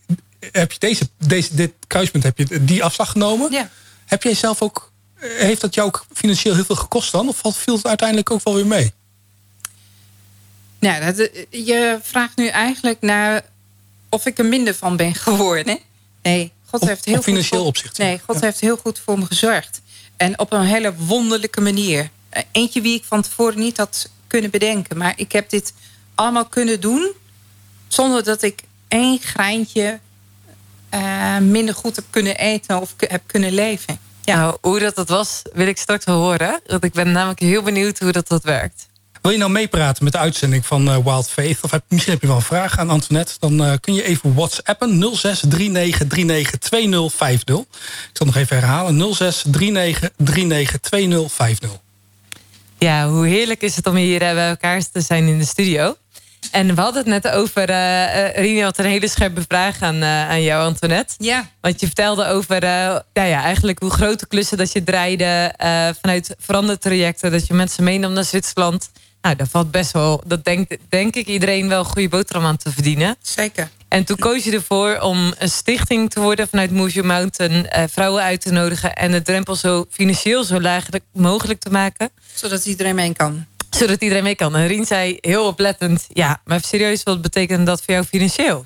[0.51, 3.51] heb je deze, deze, dit kruispunt, heb je die afslag genomen.
[3.51, 3.69] Ja.
[4.05, 4.88] Heb jij zelf ook, eh,
[5.19, 7.27] heeft dat jou ook financieel heel veel gekost dan?
[7.27, 8.93] Of viel het uiteindelijk ook wel weer mee?
[10.79, 13.45] Nou, dat, je vraagt nu eigenlijk naar
[14.09, 15.79] of ik er minder van ben geworden.
[16.21, 17.97] Nee, God heeft heel financieel goed opzicht.
[17.97, 19.81] Nee, God heeft heel goed voor me gezorgd.
[20.17, 22.09] En op een hele wonderlijke manier.
[22.29, 24.97] Eh, eentje wie ik van tevoren niet had kunnen bedenken.
[24.97, 25.73] Maar ik heb dit
[26.15, 27.11] allemaal kunnen doen...
[27.87, 29.99] zonder dat ik één greintje
[30.93, 33.99] uh, minder goed heb kunnen eten of heb kunnen leven.
[34.23, 34.35] Ja.
[34.35, 36.59] Nou, hoe dat, dat was, wil ik straks horen.
[36.65, 38.87] Want ik ben namelijk heel benieuwd hoe dat, dat werkt.
[39.21, 41.57] Wil je nou meepraten met de uitzending van uh, Wild Faith?
[41.61, 43.33] Of heb, misschien heb je wel een vraag aan Antoinette.
[43.39, 45.27] Dan uh, kun je even whatsappen 0639392050.
[47.43, 49.15] Ik zal nog even herhalen.
[49.15, 49.19] 0639392050.
[52.77, 55.95] Ja, hoe heerlijk is het om hier uh, bij elkaar te zijn in de studio.
[56.51, 60.29] En we hadden het net over, uh, Rini had een hele scherpe vraag aan, uh,
[60.29, 61.13] aan jou, Antoinette.
[61.17, 61.49] Ja.
[61.61, 62.59] Want je vertelde over
[63.13, 65.53] nou ja, eigenlijk hoe grote klussen dat je draaide
[66.01, 67.31] vanuit verandertrajecten.
[67.31, 68.89] Dat je mensen meenam naar Zwitserland.
[69.21, 72.57] Nou, daar valt best wel, dat denkt denk ik iedereen wel een goede boterham aan
[72.57, 73.15] te verdienen.
[73.21, 73.69] Zeker.
[73.87, 77.83] En toen koos je ervoor om een stichting te worden vanuit Move Your Mountain, uh,
[77.91, 82.09] vrouwen uit te nodigen en de drempel zo financieel zo laag mogelijk te maken.
[82.33, 83.45] Zodat iedereen mee kan.
[83.69, 84.55] Zodat iedereen mee kan.
[84.55, 88.65] En Rien zei heel oplettend, ja, maar serieus, wat betekent dat voor jou financieel?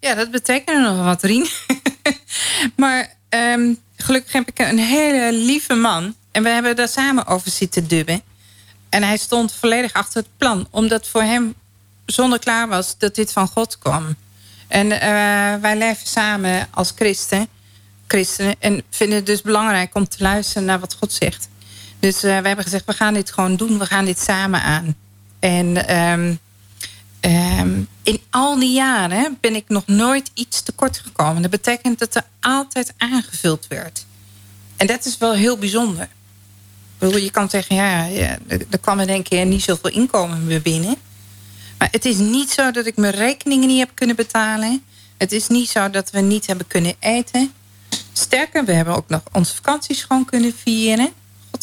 [0.00, 1.46] Ja, dat betekent nog wat, Rien.
[2.76, 6.14] maar um, gelukkig heb ik een hele lieve man.
[6.32, 8.22] En we hebben daar samen over zitten dubben.
[8.88, 10.66] En hij stond volledig achter het plan.
[10.70, 11.54] Omdat voor hem
[12.06, 14.16] zonder klaar was dat dit van God kwam.
[14.68, 15.00] En uh,
[15.60, 17.48] wij leven samen als christen,
[18.06, 18.54] christenen.
[18.58, 21.48] En vinden het dus belangrijk om te luisteren naar wat God zegt.
[22.04, 23.78] Dus uh, we hebben gezegd, we gaan dit gewoon doen.
[23.78, 24.96] We gaan dit samen aan.
[25.38, 26.38] En um,
[27.20, 31.42] um, in al die jaren ben ik nog nooit iets tekort gekomen.
[31.42, 34.06] Dat betekent dat er altijd aangevuld werd.
[34.76, 36.08] En dat is wel heel bijzonder.
[36.98, 40.96] je kan zeggen, ja, ja er kwam in één keer niet zoveel inkomen meer binnen.
[41.78, 44.82] Maar het is niet zo dat ik mijn rekeningen niet heb kunnen betalen.
[45.16, 47.52] Het is niet zo dat we niet hebben kunnen eten.
[48.12, 51.12] Sterker, we hebben ook nog onze vakanties gewoon kunnen vieren.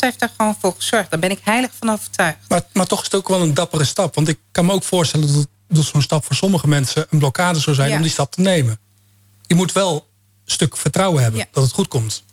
[0.02, 1.10] God heeft daar gewoon voor gezorgd.
[1.12, 2.38] Daar ben ik heilig van overtuigd.
[2.48, 4.16] Maar, maar toch is het ook wel een dappere stap.
[4.16, 7.60] Want ik kan me ook voorstellen dat, dat zo'n stap voor sommige mensen een blokkade
[7.60, 8.80] zou zijn om die stap te nemen.
[9.48, 9.94] Je moet wel
[10.46, 12.24] een stuk vertrouwen hebben dat het goed komt.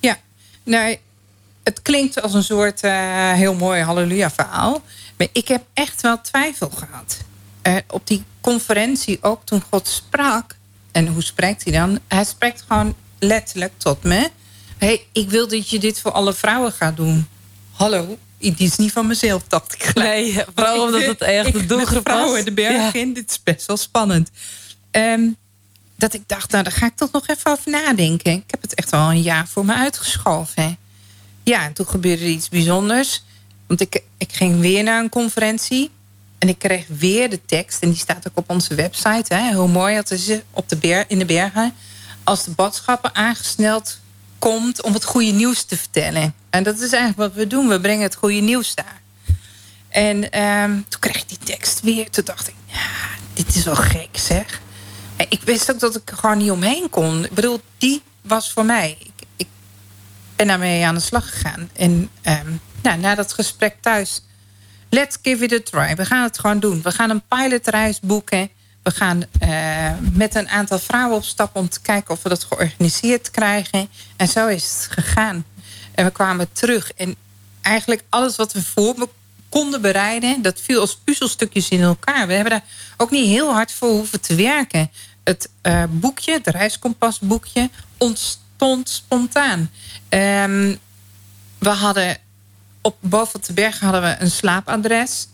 [0.00, 0.18] Ja,
[0.62, 0.96] nou,
[1.62, 4.82] het klinkt als een soort uh, heel mooi halleluja verhaal.
[5.16, 7.16] Maar ik heb echt wel twijfel gehad.
[7.62, 10.56] Uh, op die conferentie ook toen God sprak.
[10.92, 11.98] En hoe spreekt hij dan?
[12.08, 14.30] Hij spreekt gewoon letterlijk tot me.
[14.80, 17.28] Hey, ik wil dat je dit voor alle vrouwen gaat doen.
[17.70, 20.34] Hallo, dit is niet van mezelf, dacht ik gelijk.
[20.34, 23.76] Nee, vooral omdat het echt de doelgroep vrouwen de berg in, dit is best wel
[23.76, 24.30] spannend.
[24.90, 25.36] Um,
[25.96, 28.32] dat ik dacht, nou, daar ga ik toch nog even over nadenken.
[28.32, 30.78] Ik heb het echt al een jaar voor me uitgeschoven.
[31.42, 33.22] Ja, en toen gebeurde er iets bijzonders.
[33.66, 35.90] Want ik, ik ging weer naar een conferentie.
[36.38, 37.82] En ik kreeg weer de tekst.
[37.82, 39.34] En die staat ook op onze website.
[39.34, 39.52] Hè.
[39.52, 41.74] Hoe mooi dat is op de ber, in de bergen.
[42.24, 43.98] Als de boodschappen aangesneld
[44.40, 46.34] komt om het goede nieuws te vertellen.
[46.50, 47.68] En dat is eigenlijk wat we doen.
[47.68, 49.00] We brengen het goede nieuws daar.
[49.88, 52.10] En ehm, toen kreeg ik die tekst weer.
[52.10, 52.88] Toen dacht ik, ja,
[53.32, 54.60] dit is wel gek zeg.
[55.16, 57.24] En ik wist ook dat ik er gewoon niet omheen kon.
[57.24, 58.98] Ik bedoel, die was voor mij.
[59.36, 59.46] Ik,
[60.36, 61.70] ben daarmee aan de slag gegaan.
[61.72, 64.22] En um, nou, na dat gesprek thuis...
[64.92, 65.96] Let's give it a try.
[65.96, 66.82] We gaan het gewoon doen.
[66.82, 68.50] We gaan een pilotreis boeken.
[68.82, 72.44] We gaan uh, met een aantal vrouwen op stap om te kijken of we dat
[72.44, 73.88] georganiseerd krijgen.
[74.16, 75.44] En zo is het gegaan.
[75.94, 76.92] En we kwamen terug.
[76.92, 77.14] En
[77.60, 79.08] eigenlijk alles wat we voor me
[79.48, 80.42] konden bereiden...
[80.42, 82.26] dat viel als puzzelstukjes in elkaar.
[82.26, 82.64] We hebben daar
[82.96, 84.90] ook niet heel hard voor hoeven te werken.
[85.24, 89.70] Het uh, boekje, het reiskompasboekje, ontstond spontaan.
[90.08, 90.78] Um,
[91.58, 92.18] we hadden
[92.80, 95.28] op boven de berg hadden we een slaapadres.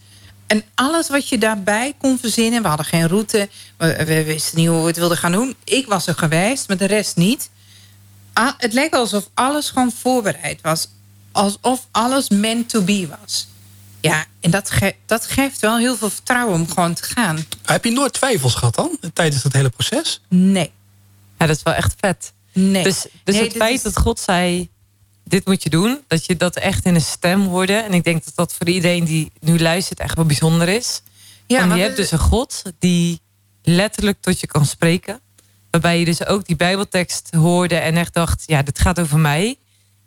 [0.46, 2.62] En alles wat je daarbij kon verzinnen...
[2.62, 5.54] we hadden geen route, we, we, wisten niet hoe we het wilden gaan doen.
[5.64, 7.50] Ik was er geweest, maar de rest niet.
[8.32, 10.88] Ah, het leek alsof alles gewoon voorbereid was.
[11.32, 13.48] Alsof alles meant to be was.
[14.00, 14.70] Ja, en dat,
[15.06, 17.46] dat geeft wel heel veel vertrouwen om gewoon te gaan.
[17.62, 20.20] Heb je nooit twijfels gehad dan, tijdens het hele proces?
[20.28, 20.72] Nee.
[21.38, 22.32] Ja, dat is wel echt vet.
[22.52, 22.82] Nee.
[22.82, 24.68] Dus, dus het feit dat God zei,
[25.28, 26.00] dit moet je doen.
[26.06, 27.72] Dat je dat echt in een stem hoorde.
[27.72, 31.02] En ik denk dat dat voor iedereen die nu luistert echt wel bijzonder is.
[31.46, 33.20] Ja, Want je hebt dus een God die
[33.62, 35.20] letterlijk tot je kan spreken.
[35.70, 38.42] Waarbij je dus ook die bijbeltekst hoorde en echt dacht...
[38.46, 39.56] ja, dit gaat over mij.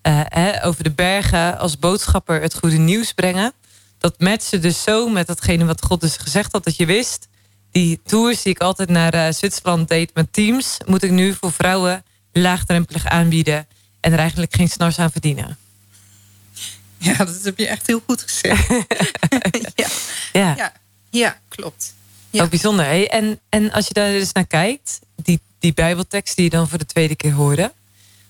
[0.08, 3.54] Uh, hè, over de bergen als boodschapper het goede nieuws brengen.
[3.98, 6.64] Dat matchte dus zo met datgene wat God dus gezegd had.
[6.64, 7.28] Dat je wist,
[7.72, 10.78] die tours die ik altijd naar uh, Zwitserland deed met teams...
[10.86, 13.68] moet ik nu voor vrouwen laagdrempelig aanbieden
[14.00, 15.58] en er eigenlijk geen snars aan verdienen.
[16.98, 18.68] Ja, dat heb je echt heel goed gezegd.
[19.76, 19.88] ja.
[20.34, 20.56] Ja.
[20.56, 20.74] ja.
[21.10, 21.94] ja, klopt.
[22.30, 22.44] Ja.
[22.44, 22.86] Ook bijzonder.
[22.86, 23.02] Hè?
[23.02, 26.78] En, en als je daar dus naar kijkt, die, die Bijbeltekst die je dan voor
[26.78, 27.72] de tweede keer hoorde.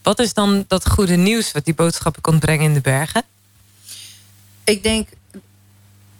[0.01, 3.23] Wat is dan dat goede nieuws wat die boodschappen kon brengen in de bergen?
[4.63, 5.09] Ik denk,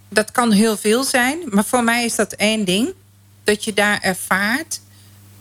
[0.09, 1.39] dat kan heel veel zijn.
[1.45, 2.93] Maar voor mij is dat één ding.
[3.43, 4.79] Dat je daar ervaart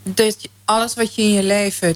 [0.03, 1.95] dat je alles wat je in je leven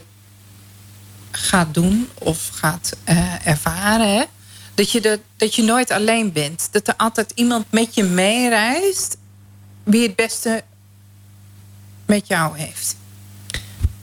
[1.36, 4.28] gaat doen of gaat uh, ervaren.
[4.76, 6.68] Dat je, de, dat je nooit alleen bent.
[6.72, 9.18] Dat er altijd iemand met je meereist.
[9.84, 10.64] Wie het beste
[12.06, 12.96] met jou heeft.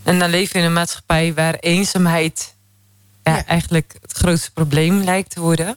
[0.03, 2.55] En dan leven we in een maatschappij waar eenzaamheid
[3.23, 5.77] ja, eigenlijk het grootste probleem lijkt te worden.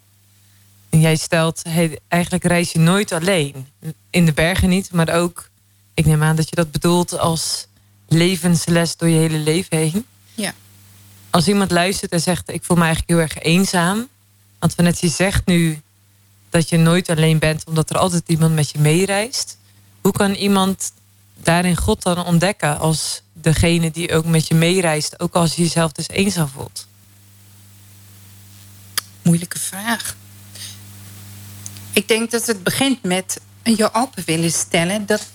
[0.89, 3.67] En jij stelt, hey, eigenlijk reis je nooit alleen.
[4.09, 5.49] In de bergen niet, maar ook,
[5.93, 7.67] ik neem aan dat je dat bedoelt als
[8.07, 10.05] levensles door je hele leven heen.
[10.33, 10.53] Ja
[11.33, 14.07] als iemand luistert en zegt: Ik voel me eigenlijk heel erg eenzaam.
[14.59, 15.81] Want je zegt nu
[16.49, 19.57] dat je nooit alleen bent, omdat er altijd iemand met je meereist.
[20.01, 20.91] Hoe kan iemand
[21.35, 25.91] daarin God dan ontdekken als degene die ook met je meereist, ook als je jezelf
[25.91, 26.87] dus eenzaam voelt?
[29.21, 30.15] Moeilijke vraag.
[31.93, 35.25] Ik denk dat het begint met je open willen stellen dat,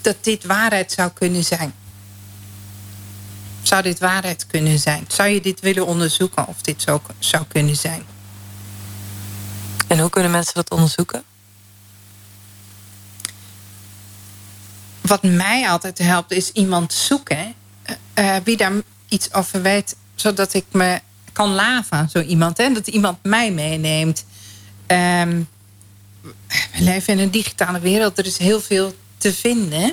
[0.00, 1.74] dat dit waarheid zou kunnen zijn.
[3.62, 5.04] Zou dit waarheid kunnen zijn?
[5.08, 8.02] Zou je dit willen onderzoeken of dit zo zou kunnen zijn?
[9.86, 11.22] En hoe kunnen mensen dat onderzoeken?
[15.00, 17.54] Wat mij altijd helpt is iemand zoeken
[18.14, 18.72] uh, wie daar
[19.08, 21.00] iets over weet, zodat ik me
[21.32, 22.58] kan laven, zo iemand.
[22.58, 22.72] Hè?
[22.72, 24.24] Dat iemand mij meeneemt.
[24.86, 25.48] Um,
[26.22, 29.92] we leven in een digitale wereld, er is heel veel te vinden.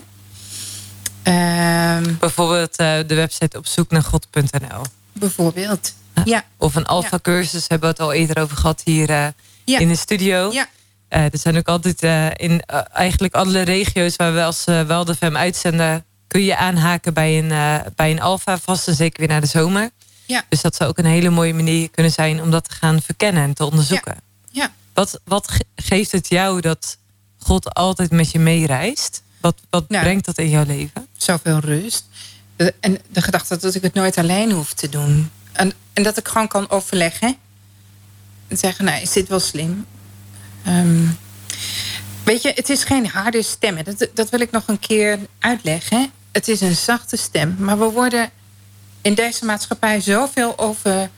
[1.27, 4.81] Um, bijvoorbeeld uh, de website op zoek naar God.nl.
[5.13, 5.93] Bijvoorbeeld.
[6.25, 6.43] Ja.
[6.57, 9.27] Of een alfa cursus hebben we het al eerder over gehad hier eh,
[9.65, 9.79] Ja.
[9.79, 10.51] in de studio.
[10.51, 10.67] Ja.
[11.07, 14.81] Eh, er zijn ook altijd eh, in eh, eigenlijk alle regio's waar we als uh,
[14.81, 19.29] Weldefem uitzenden, kun je aanhaken bij een, eh, bij een alfa, vast en zeker weer
[19.29, 19.89] naar de zomer.
[20.25, 20.43] Ja.
[20.49, 23.43] Dus dat zou ook een hele mooie manier kunnen zijn om dat te gaan verkennen
[23.43, 24.15] en te onderzoeken.
[24.51, 24.71] Ja.
[24.93, 26.97] Wat, wat ge- geeft het jou dat
[27.39, 29.21] God altijd met je meereist?
[29.45, 30.03] Wat, wat Nou.
[30.03, 31.07] brengt dat in jouw leven?
[31.17, 32.05] Zoveel rust.
[32.79, 35.31] En de gedachte dat ik het nooit alleen hoef te doen.
[35.51, 37.37] En, en dat ik gewoon kan overleggen.
[38.47, 39.85] En zeggen, nou, is dit wel slim?
[40.63, 41.05] Ehm,
[42.23, 43.83] weet je, het is geen harde stem.
[43.83, 46.11] Dat, dat wil ik nog een keer uitleggen.
[46.31, 47.55] Het is een zachte stem.
[47.59, 48.29] Maar we worden
[49.01, 51.09] in deze maatschappij zoveel over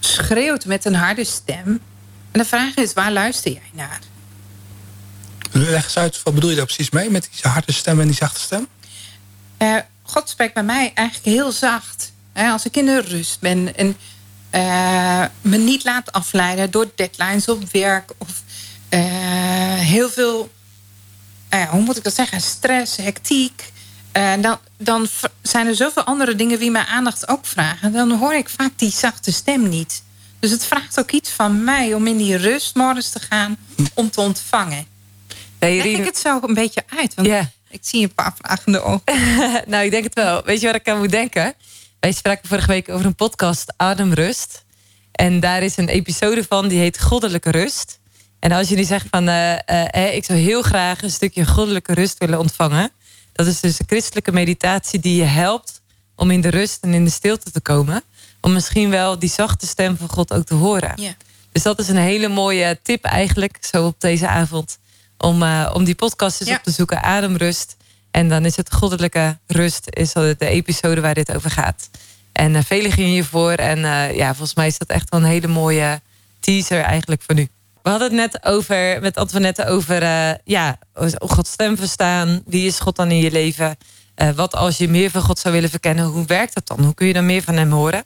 [0.00, 1.80] schreeuwt met een harde stem.
[2.30, 4.00] En de vraag is, waar luister jij naar?
[5.58, 7.10] Leg uit, wat bedoel je daar precies mee?
[7.10, 8.68] Met die harde stem en die zachte stem?
[9.56, 12.12] Eh, God spreekt bij mij eigenlijk heel zacht.
[12.32, 13.96] Hè, als ik in de rust ben en
[14.50, 18.42] eh, me niet laat afleiden door deadlines op werk of
[18.88, 19.00] eh,
[19.74, 20.50] heel veel,
[21.70, 23.72] hoe moet ik dat zeggen, stress, hectiek.
[24.40, 25.08] Dan, dan
[25.42, 27.92] zijn er zoveel andere dingen die mijn aandacht ook vragen.
[27.92, 30.02] Dan hoor ik vaak die zachte stem niet.
[30.38, 33.56] Dus het vraagt ook iets van mij om in die rust morgens te gaan
[33.94, 34.86] om te ontvangen.
[35.60, 37.14] Nee, Leg ik het zo een beetje uit?
[37.14, 37.28] Want
[37.70, 39.02] ik zie een paar vragende ogen.
[39.66, 40.42] nou, ik denk het wel.
[40.44, 41.54] Weet je waar ik aan moet denken?
[42.00, 44.64] Wij spraken vorige week over een podcast, Ademrust.
[45.12, 47.98] En daar is een episode van, die heet Goddelijke Rust.
[48.38, 51.46] En als je nu zegt van, eh, eh, eh, ik zou heel graag een stukje
[51.46, 52.90] goddelijke rust willen ontvangen.
[53.32, 55.80] Dat is dus een christelijke meditatie die je helpt
[56.14, 58.02] om in de rust en in de stilte te komen.
[58.40, 61.16] Om misschien wel die zachte stem van God ook te horen.
[61.52, 64.78] Dus dat is een hele mooie tip eigenlijk, zo op deze avond.
[65.18, 66.56] Om, eh, om die podcast eens Ja.
[66.56, 67.76] op te zoeken, Ademrust.
[68.10, 71.90] En dan is het Goddelijke Rust, is dat de episode waar dit over gaat.
[72.32, 73.52] En uh, velen gingen hiervoor.
[73.52, 76.00] En uh, ja, volgens mij is dat echt wel een hele mooie
[76.40, 77.48] teaser eigenlijk voor nu.
[77.82, 80.78] We hadden het net over, met Antoinette over uh, ja,
[81.18, 82.42] Gods stem verstaan.
[82.46, 83.76] Wie is God dan in je leven?
[84.34, 86.04] Wat als je meer van God zou willen verkennen?
[86.04, 86.84] Hoe werkt dat dan?
[86.84, 88.04] Hoe kun je dan meer van hem horen?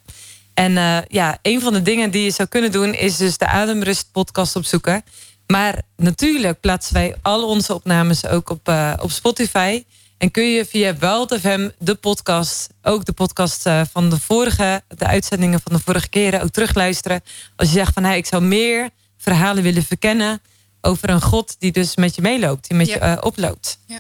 [0.55, 0.73] En
[1.09, 2.95] ja, een van de dingen die je zou kunnen doen...
[2.95, 5.05] is dus de Ademrust podcast opzoeken.
[5.53, 9.85] Maar natuurlijk plaatsen wij al onze opnames ook op, uh, op Spotify.
[10.19, 14.83] En kun je via Wild FM de podcast, ook de podcast uh, van de vorige,
[14.89, 17.23] de uitzendingen van de vorige keren, ook terugluisteren.
[17.57, 20.41] Als je zegt van hey, ik zou meer verhalen willen verkennen
[20.81, 22.95] over een God die dus met je meeloopt, die met ja.
[22.95, 23.79] je uh, oploopt.
[23.87, 23.99] Ja.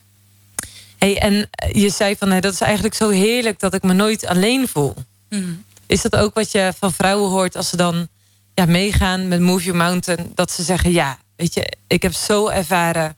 [0.99, 4.27] Hey, en je zei van hey, dat is eigenlijk zo heerlijk dat ik me nooit
[4.27, 4.95] alleen voel.
[5.29, 5.65] Mm.
[5.87, 8.09] Is dat ook wat je van vrouwen hoort als ze dan
[8.55, 10.33] ja, meegaan met Move Your Mountain?
[10.35, 13.17] Dat ze zeggen ja, weet je, ik heb zo ervaren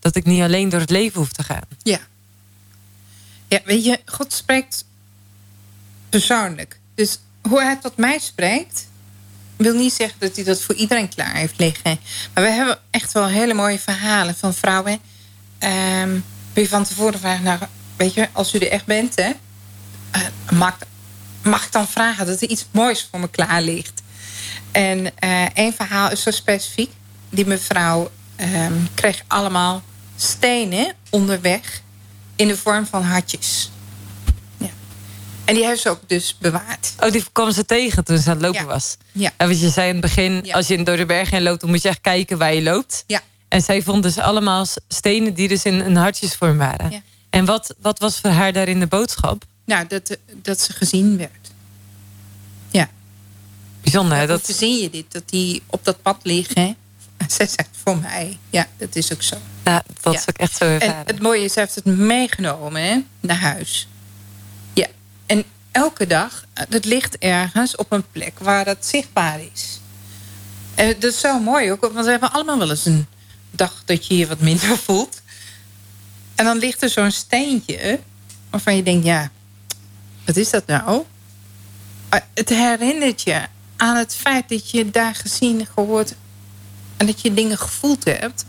[0.00, 1.62] dat ik niet alleen door het leven hoef te gaan.
[1.82, 1.98] Ja.
[3.48, 4.84] Ja, weet je, God spreekt
[6.08, 6.78] persoonlijk.
[6.94, 8.88] Dus hoe hij tot mij spreekt,
[9.56, 12.00] wil niet zeggen dat hij dat voor iedereen klaar heeft liggen.
[12.34, 15.00] Maar we hebben echt wel hele mooie verhalen van vrouwen.
[16.02, 17.60] Um, van tevoren vraagt, nou,
[17.96, 19.30] weet je, als u er echt bent, hè,
[20.16, 20.78] uh, mag,
[21.42, 24.02] mag ik dan vragen dat er iets moois voor me klaar ligt?
[24.70, 26.90] En uh, één verhaal is zo specifiek.
[27.32, 29.82] Die mevrouw um, kreeg allemaal
[30.16, 31.82] stenen onderweg
[32.36, 33.70] in de vorm van hartjes.
[34.56, 34.70] Ja.
[35.44, 36.92] En die heeft ze ook dus bewaard.
[37.00, 38.66] Oh, die kwam ze tegen toen ze aan het lopen ja.
[38.66, 38.96] was.
[39.12, 39.30] Ja.
[39.36, 40.54] En wat je zei in het begin, Ja.
[40.54, 43.04] als je door de bergen heen loopt, dan moet je echt kijken waar je loopt.
[43.06, 43.20] Ja.
[43.48, 46.90] En zij vond dus allemaal stenen die dus in een hartjesvorm waren.
[46.90, 47.02] Ja.
[47.30, 49.44] En wat, wat was voor haar daarin de boodschap?
[49.64, 51.50] Nou, dat, dat ze gezien werd.
[52.70, 52.90] Ja.
[53.80, 54.26] Bijzonder, hè?
[54.26, 56.76] Dat zie je dit, dat die op dat pad liggen.
[57.36, 58.38] Zij zegt voor mij.
[58.50, 59.36] Ja, dat is ook zo.
[59.64, 60.18] ja, dat Ja.
[60.20, 60.64] is ook echt zo.
[60.76, 63.88] En het mooie is, ze heeft het meegenomen hè, naar huis.
[64.72, 64.86] Ja.
[65.26, 69.80] En elke dag, het ligt ergens op een plek waar dat zichtbaar is.
[70.74, 73.06] En dat is zo mooi ook, want we hebben allemaal wel eens een
[73.50, 75.20] dag dat je je wat minder voelt.
[76.34, 78.00] En dan ligt er zo'n steentje
[78.50, 79.30] waarvan je denkt, ja,
[80.24, 81.02] wat is dat nou?
[82.10, 83.40] Maar Het herinnert je
[83.76, 86.14] aan het feit dat je daar gezien, gehoord
[87.02, 88.44] en dat je dingen gevoeld hebt.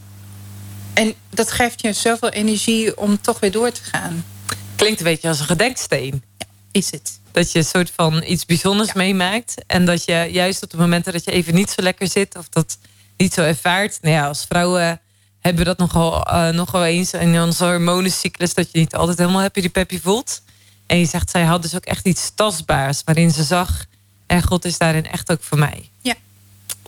[0.94, 4.26] En dat geeft je zoveel energie om toch weer door te gaan.
[4.76, 6.24] Klinkt een beetje als een gedenksteen.
[6.72, 7.20] Is het?
[7.32, 8.94] Dat je een soort van iets bijzonders Ja.
[8.96, 9.56] meemaakt.
[9.68, 12.38] En dat je juist op de momenten dat je even niet zo lekker zit...
[12.38, 12.78] of dat
[13.18, 13.98] niet zo ervaart.
[14.02, 15.02] Nou ja, als vrouwen
[15.40, 18.54] hebben we dat nogal, eh nogal eens in onze hormonencyclus...
[18.54, 20.42] dat je niet altijd helemaal happy die peppy voelt.
[20.86, 23.02] En je zegt, zij had dus ook echt iets tastbaars...
[23.06, 23.86] waarin ze zag,
[24.28, 25.92] en God is daarin echt ook voor mij.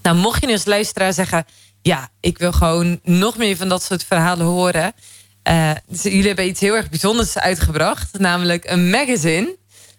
[0.06, 1.46] Nou, mocht je nu als luisteraar zeggen...
[1.82, 4.94] ja, ik wil gewoon nog meer van dat soort verhalen horen...
[5.44, 8.20] Eh, dus jullie hebben iets heel erg bijzonders uitgebracht.
[8.20, 9.56] Namelijk een magazine.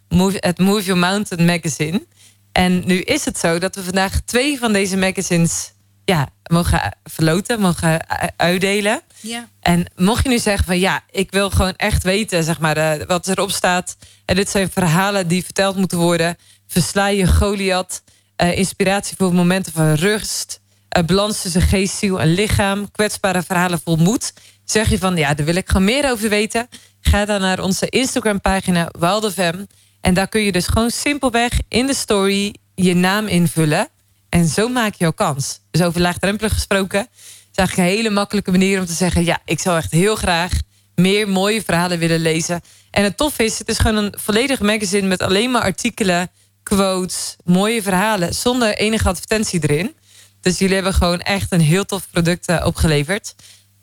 [0.09, 2.07] Move, het Move Your Mountain magazine.
[2.53, 5.73] En nu is het zo dat we vandaag twee van deze magazines
[6.05, 9.01] ja, mogen verloten, mogen uitdelen.
[9.21, 9.49] Ja.
[9.61, 13.07] En mocht je nu zeggen van ja, ik wil gewoon echt weten zeg maar, uh,
[13.07, 13.97] wat erop staat.
[14.25, 16.37] En dit zijn verhalen die verteld moeten worden.
[16.66, 18.03] Versla je Goliath.
[18.42, 20.61] Uh, inspiratie voor momenten van rust.
[20.96, 22.90] Uh, balans tussen geest, ziel en lichaam.
[22.90, 24.33] Kwetsbare verhalen vol moed.
[24.64, 26.68] Zeg je van ja, daar wil ik gewoon meer over weten.
[27.01, 29.64] Ga dan naar onze Instagram pagina WildFM.
[30.01, 33.88] En daar kun je dus gewoon simpelweg in de story je naam invullen.
[34.29, 35.61] En zo maak je jouw kans.
[35.70, 37.09] Dus over laagdrempelig gesproken.
[37.11, 39.25] is eigenlijk een hele makkelijke manier om te zeggen...
[39.25, 40.53] ja, ik zou echt heel graag
[40.94, 42.61] meer mooie verhalen willen lezen.
[42.90, 45.07] En het tof is, het is gewoon een volledig magazine...
[45.07, 46.31] met alleen maar artikelen,
[46.68, 48.35] quotes, mooie verhalen...
[48.35, 49.94] zonder enige advertentie erin.
[50.40, 53.35] Dus jullie hebben gewoon echt een heel tof product uh, opgeleverd.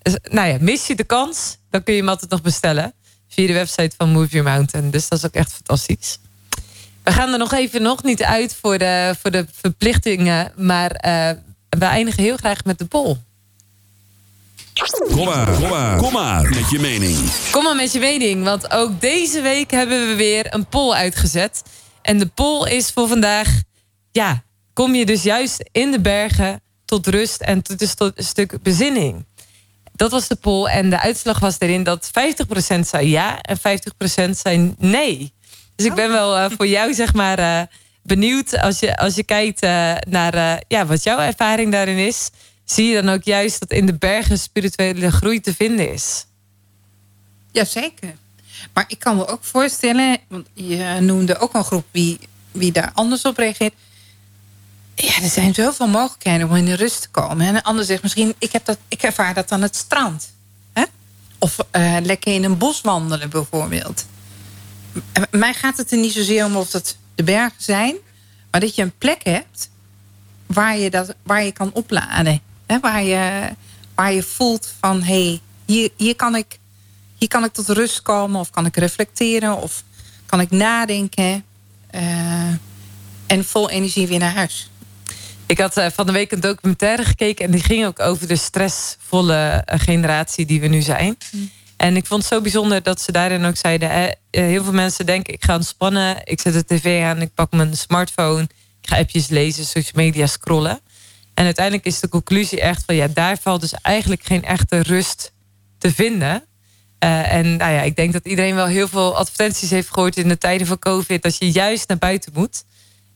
[0.02, 2.94] Dus, nou ja, mis je de kans, dan kun je hem altijd nog bestellen...
[3.30, 4.92] via de website van Move Your Mountain.
[4.92, 6.18] Dus dat is ook echt fantastisch.
[7.04, 10.52] We gaan er nog even nog niet uit voor de, voor de verplichtingen.
[10.56, 11.30] Maar uh,
[11.70, 13.18] we eindigen heel graag met de poll.
[15.14, 17.18] Kom maar, kom maar, kom maar met je mening.
[17.52, 21.64] Kom maar met je mening, want ook deze week hebben we weer een poll uitgezet.
[22.04, 23.62] En de poll is voor vandaag,
[24.12, 29.26] ja, kom je dus juist in de bergen tot rust en tot een stuk bezinning.
[29.96, 32.12] Dat was de poll en de uitslag was erin dat
[32.78, 35.34] 50% zei ja en 50% zei nee.
[35.76, 37.62] Dus ik ben wel uh, voor jou, zeg maar, uh,
[38.04, 42.30] benieuwd als je, als je kijkt uh, naar ja, wat jouw ervaring daarin is.
[42.66, 46.26] Zie je dan ook juist dat in de bergen spirituele groei te vinden is?
[47.52, 48.16] Jazeker.
[48.74, 52.20] Maar ik kan me ook voorstellen, want je noemde ook een groep wie,
[52.52, 53.74] wie daar anders op reageert.
[54.96, 57.48] Ja, er zijn zoveel mogelijkheden om in de rust te komen.
[57.48, 60.34] En een ander zegt misschien, ik, heb dat, ik ervaar dat aan het strand.
[60.74, 60.84] Hè?
[61.38, 61.58] Of
[62.04, 64.06] lekker in een bos wandelen bijvoorbeeld
[65.32, 67.96] mij gaat het er niet zozeer om of dat de bergen zijn,
[68.52, 69.70] maar dat je een plek hebt
[70.46, 72.42] waar je, dat, waar je kan opladen.
[72.66, 72.80] Hè?
[72.80, 73.50] Waar, je,
[73.96, 76.60] waar je voelt van hé, hey, hier, hier, kan ik,
[77.24, 79.84] hier kan ik tot rust komen, of kan ik reflecteren, of
[80.26, 81.46] kan ik nadenken.
[81.96, 82.48] Uh,
[83.28, 84.70] en vol energie weer naar huis.
[85.46, 88.36] Ik had uh, van de week een documentaire gekeken en die ging ook over de
[88.36, 91.18] stressvolle uh, generatie die we nu zijn.
[91.32, 91.50] Mm.
[91.78, 93.90] En ik vond het zo bijzonder dat ze daarin ook zeiden...
[93.90, 96.18] Eh, heel veel mensen denken, ik ga ontspannen.
[96.24, 98.44] Ik zet de tv aan, ik pak mijn smartphone.
[98.82, 100.80] Ik ga appjes lezen, social media scrollen.
[101.34, 102.96] En uiteindelijk is de conclusie echt van...
[102.96, 105.32] ja, daar valt dus eigenlijk geen echte rust
[105.78, 106.44] te vinden.
[107.04, 110.18] Uh, en nou ja, ik denk dat iedereen wel heel veel advertenties heeft gehoord...
[110.18, 112.64] in de tijden van COVID, dat je juist naar buiten moet.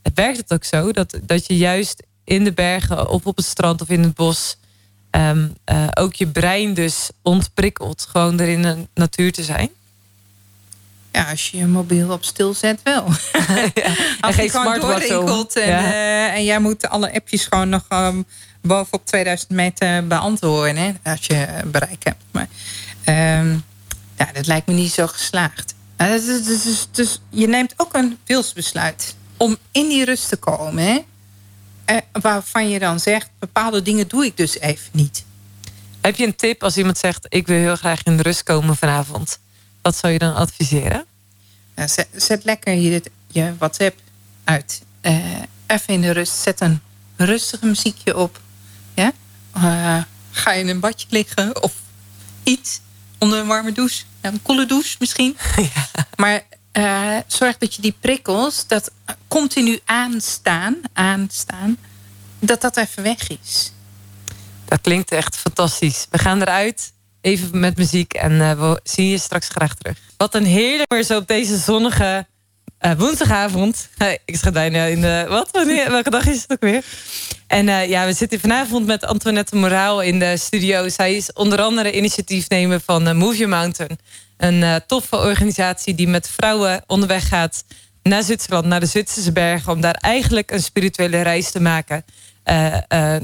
[0.04, 3.10] Het werkt het ook zo, dat, dat je juist in de bergen...
[3.10, 4.58] of op het strand of in het bos
[5.12, 8.08] um, uh, ook je brein dus ontprikkelt.
[8.10, 9.70] Gewoon er in de natuur te zijn.
[11.12, 13.06] Ja, als je je mobiel op stil zet wel.
[13.74, 15.84] ja, als je gewoon doorrinkelt en, ja.
[15.84, 18.26] uh, en jij moet alle appjes gewoon nog um,
[18.62, 20.76] bovenop 2000 meter beantwoorden.
[20.76, 22.24] Hè, als je bereik hebt.
[22.32, 22.48] Maar
[23.40, 23.64] um,
[24.18, 25.76] ja, dat lijkt me niet zo geslaagd.
[25.96, 30.84] Dus, dus, dus, je neemt ook een wilsbesluit om in die rust te komen.
[30.84, 31.00] Hè?
[31.86, 35.26] Eh, waarvan je dan zegt, bepaalde dingen doe ik dus even niet.
[36.02, 38.76] Heb je een tip als iemand zegt, ik wil heel graag in de rust komen
[38.76, 39.40] vanavond?
[39.82, 41.06] Wat zou je dan adviseren?
[41.76, 44.00] Zet, zet, lekker je, je WhatsApp
[44.44, 44.82] uit.
[45.02, 45.36] Uh,
[45.68, 46.38] even in de rust.
[46.38, 46.82] Zet een
[47.16, 48.40] rustige muziekje op.
[48.94, 49.12] Ja?
[49.58, 51.74] Uh, ga in een badje liggen of
[52.44, 52.80] iets.
[53.18, 54.04] Onder een warme douche.
[54.22, 55.38] Een koele douche misschien.
[55.56, 56.06] Ja.
[56.16, 58.92] Maar uh, zorg dat je die prikkels, dat
[59.28, 61.78] continu aanstaan, aanstaan,
[62.40, 63.72] dat dat even weg is.
[64.66, 66.08] Dat klinkt echt fantastisch.
[66.10, 69.98] We gaan eruit, even met muziek en uh, we zien je straks graag terug.
[70.18, 72.28] Wat een heerlijk weer zo op deze zonnige
[72.82, 73.90] uh, woensdagavond.
[74.26, 75.26] ik schrijf bijna in de...
[75.30, 75.50] Wat?
[75.88, 76.84] Welke dag is het ook weer?
[77.48, 80.90] En uh, ja, we zitten vanavond met Antoinette Moraal in de studio.
[80.90, 83.98] Zij is onder andere initiatiefnemer van Move Your Mountain.
[84.38, 87.64] Een toffe organisatie die met vrouwen onderweg gaat
[88.04, 92.06] naar Zwitserland, naar de Zwitserse bergen, om daar eigenlijk een spirituele reis te maken.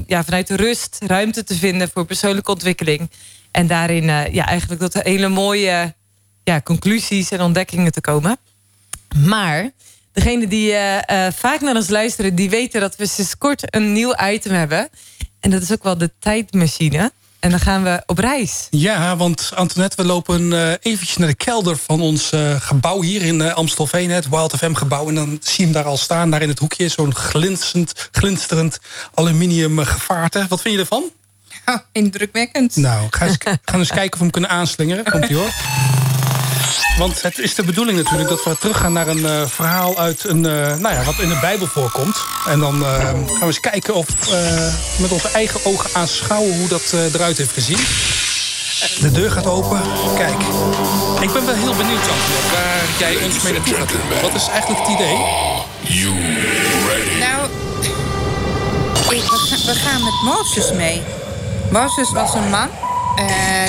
[0.06, 3.10] Ja, vanuit de rust ruimte te vinden voor persoonlijke ontwikkeling.
[3.50, 5.94] En daarin ja, eigenlijk tot hele mooie
[6.44, 8.38] ja, conclusies en ontdekkingen te komen.
[9.16, 9.70] Maar
[10.12, 10.72] degene die
[11.32, 14.88] vaak naar ons luisteren, die weten dat we sinds kort een nieuw item hebben.
[15.40, 17.12] En dat is ook wel de tijdmachine.
[17.44, 18.66] En dan gaan we op reis.
[18.70, 23.22] Ja, want Antoinette, we lopen uh, eventjes naar de kelder van ons uh, gebouw hier
[23.22, 24.10] in uh, Amstelveen.
[24.10, 25.08] Het Wild FM gebouw.
[25.08, 26.88] En dan zie je hem daar al staan, daar in het hoekje.
[26.88, 28.78] Zo'n glinsterend, glinsterend
[29.14, 30.46] aluminium gevaarte.
[30.48, 31.04] Wat vind je ervan?
[31.66, 32.76] Ja, indrukwekkend.
[32.76, 35.04] Nou, ga eens, gaan eens kijken of we hem kunnen aanslingeren.
[35.04, 35.52] Komt ie hoor.
[36.98, 40.44] Want het is de bedoeling natuurlijk dat we teruggaan naar een uh, verhaal uit een,
[40.44, 42.24] uh, nou ja, wat in de Bijbel voorkomt.
[42.46, 44.06] En dan uh, gaan we eens kijken of
[44.98, 47.78] met onze eigen ogen aanschouwen hoe dat eruit heeft gezien.
[49.00, 49.80] De deur gaat open.
[50.16, 50.40] Kijk,
[51.20, 54.22] ik ben wel heel benieuwd Antje, waar jij ons mee naartoe gaat.
[54.22, 55.16] Wat is eigenlijk het idee?
[57.18, 57.48] Nou,
[59.10, 59.24] ik,
[59.66, 61.02] we gaan met Mozes mee.
[61.70, 62.68] Mozes was een man
[63.16, 63.68] en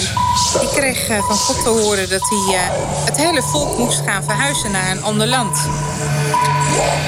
[0.59, 2.61] die kreeg eh, van God te horen dat hij uh,
[3.05, 5.57] het hele volk moest gaan verhuizen naar een ander land.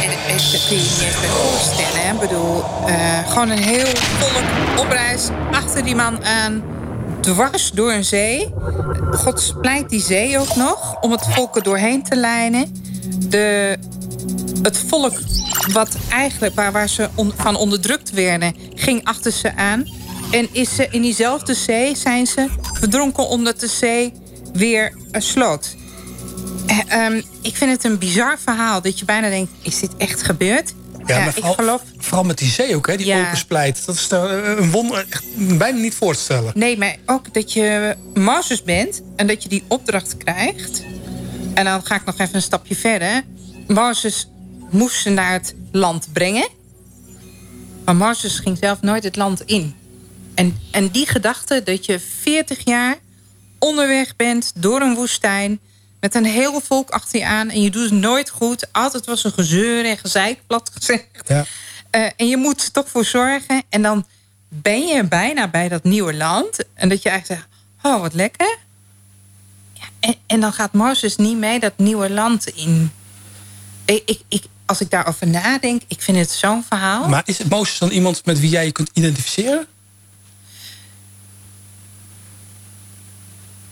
[0.02, 2.14] En dat kun je je niet bij voorstellen.
[2.14, 6.64] Ik bedoel, uh, gewoon een heel volk op reis achter die man aan,
[7.22, 8.54] dwars door een zee.
[9.12, 12.74] God splijt die zee ook nog om het volk er doorheen te lijnen.
[13.20, 13.78] De,
[14.62, 15.14] het volk
[15.74, 19.88] wat eigenlijk, waar, waar ze van onderdrukt werden, ging achter ze aan.
[20.32, 24.14] En is ze in diezelfde zee zijn ze verdronken omdat de zee
[24.54, 25.76] weer sloot.
[26.70, 30.24] Uh, um, ik vind het een bizar verhaal dat je bijna denkt: is dit echt
[30.24, 30.74] gebeurd?
[31.06, 31.82] Ja, maar vooral, ik geloof...
[31.98, 33.26] vooral met die zee ook, hè, die ja.
[33.26, 33.86] opensplijt.
[33.86, 35.24] Dat is een wonder, echt
[35.58, 36.52] bijna niet voor te stellen.
[36.56, 40.84] Nee, maar ook dat je Mozes bent en dat je die opdracht krijgt.
[41.54, 43.24] En dan ga ik nog even een stapje verder.
[43.68, 44.30] Mozes
[44.70, 46.48] moest ze naar het land brengen.
[47.86, 49.76] Maar Mozes ging zelf nooit het land in.
[50.38, 52.96] En, en die gedachte dat je 40 jaar
[53.60, 55.60] onderweg bent door een woestijn...
[56.00, 58.68] met een heel volk achter je aan en je doet het nooit goed.
[58.72, 61.06] Altijd was een gezeur en gezeik, plat gezegd.
[61.28, 61.46] Ja.
[61.92, 63.64] Uh, en je moet er toch voor zorgen.
[63.70, 64.06] En dan
[64.50, 66.64] ben je bijna bij dat nieuwe land.
[66.74, 67.54] En dat je eigenlijk zegt,
[67.96, 68.58] oh, wat lekker.
[69.74, 72.92] Ja, en, en dan gaat Mozes niet mee dat nieuwe land in.
[73.86, 77.08] Ik, ik, ik, als ik daarover nadenk, ik vind het zo'n verhaal.
[77.08, 79.68] Maar is Mozes dan iemand met wie jij je kunt identificeren?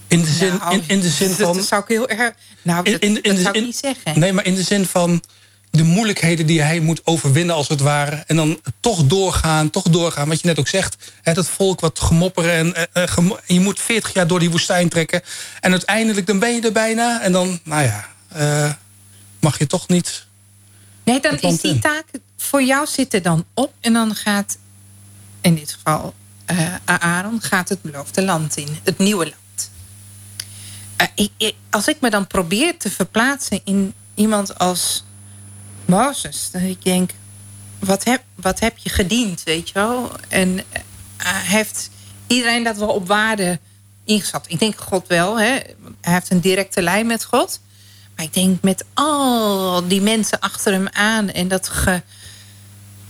[0.08, 1.56] In de zin, nou, in, in, de zin van.
[1.56, 2.34] Dat zou ik heel erg.
[2.62, 4.20] Nou, dat, in, in, dat zou ik niet zeggen.
[4.20, 5.22] Nee, maar in de zin van
[5.76, 8.24] de moeilijkheden die hij moet overwinnen, als het ware.
[8.28, 10.28] En dan toch doorgaan, toch doorgaan.
[10.28, 12.76] Wat je net ook zegt, hè, dat volk wat gemopperen.
[12.76, 15.22] En, uh, gemo je moet 40 jaar door die woestijn trekken.
[15.60, 17.22] En uiteindelijk dan ben je er bijna.
[17.22, 18.72] En dan, nou ja, uh,
[19.39, 20.26] mag je toch niet.
[21.03, 22.06] Nee, dan is die taak
[22.38, 23.74] voor jou zit er dan op.
[23.80, 24.58] En dan gaat,
[25.41, 26.14] in dit geval
[26.51, 28.78] uh, Aaron, gaat het beloofde land in.
[28.84, 29.45] Het nieuwe land.
[31.16, 35.04] Ik, als ik me dan probeer te verplaatsen in iemand als
[35.86, 36.50] Mozes.
[36.52, 37.12] Dat ik denk,
[37.80, 40.12] wat heb, wat heb je gediend, weet je wel?
[40.28, 40.62] En uh,
[41.20, 41.89] heeft
[42.28, 43.60] iedereen dat wel op waarde
[44.04, 44.46] ingeschat?
[44.48, 45.50] Ik denk God wel, hè?
[46.02, 47.60] hij heeft een directe lijn met God.
[48.16, 52.02] Maar ik denk met al die mensen achter hem aan en dat ge,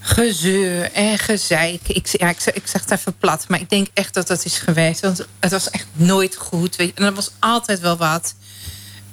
[0.05, 1.81] gezeur en gezeik.
[1.87, 4.57] Ik, ja, ik, ik zeg het even plat, maar ik denk echt dat dat is
[4.57, 4.99] geweest.
[4.99, 6.75] Want het was echt nooit goed.
[6.75, 6.93] Weet je?
[6.95, 8.35] En er was altijd wel wat.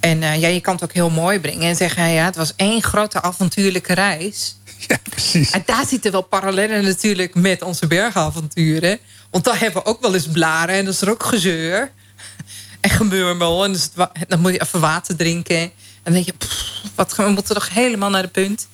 [0.01, 2.09] En uh, ja, je kan het ook heel mooi brengen en zeggen...
[2.09, 4.55] ja, het was één grote avontuurlijke reis.
[4.89, 5.51] Ja, precies.
[5.51, 8.99] En daar zitten wel parallellen natuurlijk met onze bergavonturen.
[9.31, 11.91] Want daar hebben we ook wel eens blaren en dat is er ook gezeur.
[12.81, 13.65] En gemurmel.
[13.65, 13.91] En dus
[14.29, 15.57] dan moet je even water drinken.
[15.57, 15.73] En
[16.03, 18.69] dan denk je, pff, wat, we moeten toch helemaal naar de punt.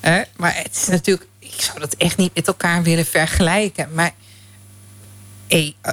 [0.00, 1.26] Eh, maar het is natuurlijk...
[1.52, 3.88] Ik zou dat echt niet met elkaar willen vergelijken.
[3.94, 4.12] Maar...
[5.48, 5.92] Hey, uh,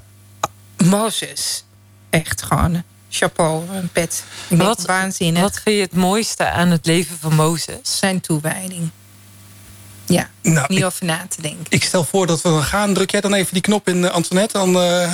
[0.90, 1.64] Mozes.
[2.10, 4.24] Echt gewoon chapeau, een pet.
[4.48, 5.42] Wat, waanzinnig.
[5.42, 8.00] Wat vind je het mooiste aan het leven van Mozes?
[8.00, 8.90] Zijn toewijding.
[10.06, 11.66] Ja, nou, niet over na te denken.
[11.70, 12.94] Ik stel voor dat we dan gaan.
[12.94, 14.58] Druk jij dan even die knop in, uh, Antoinette.
[14.58, 15.14] Dan uh,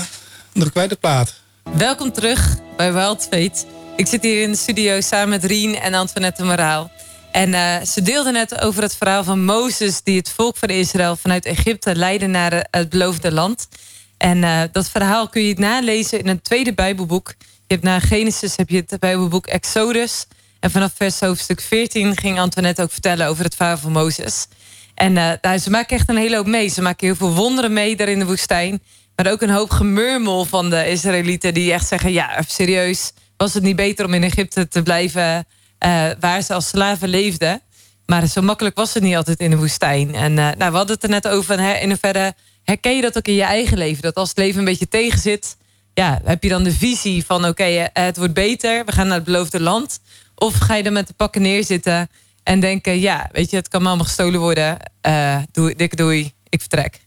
[0.51, 1.33] drukken wij de plaat.
[1.73, 3.65] Welkom terug bij Wild Fate.
[3.95, 6.91] Ik zit hier in de studio samen met Rien en Antoinette Moraal.
[7.34, 10.01] En uh, ze deelden net over het verhaal van Mozes...
[10.03, 13.67] die het volk van Israël vanuit Egypte leidde naar het beloofde land.
[14.17, 17.36] En dat verhaal kun je nalezen in een tweede Bijbelboek...
[17.67, 20.25] Je hebt na Genesis heb je het Bijbelboek Exodus.
[20.59, 24.47] En vanaf vers hoofdstuk 14 ging Antoinette ook vertellen over het verhaal van Mozes.
[24.95, 26.67] En nou, ze maken echt een hele hoop mee.
[26.67, 28.81] Ze maken heel veel wonderen mee daar in de woestijn.
[29.15, 32.11] Maar ook een hoop gemurmel van de Israëlieten die echt zeggen...
[32.11, 35.45] ja, serieus, was het niet beter om in Egypte te blijven...
[35.86, 37.61] Uh, waar ze als slaven leefden.
[38.05, 40.15] Maar zo makkelijk was het niet altijd in de woestijn.
[40.15, 41.59] En uh, nou, we hadden het er net over.
[41.59, 44.01] Hè, in hoeverre herken je dat ook in je eigen leven?
[44.01, 45.55] Dat als het leven een beetje tegenzit
[45.93, 49.15] ja, heb je dan de visie van oké, eh, het wordt beter, we gaan naar
[49.15, 49.99] het beloofde land?
[50.36, 52.09] Of ga je er met de pakken neerzitten
[52.43, 54.77] en denken, ja, weet je, het kan me allemaal gestolen worden.
[55.07, 56.99] Uh, doei, dikke doei, ik vertrek.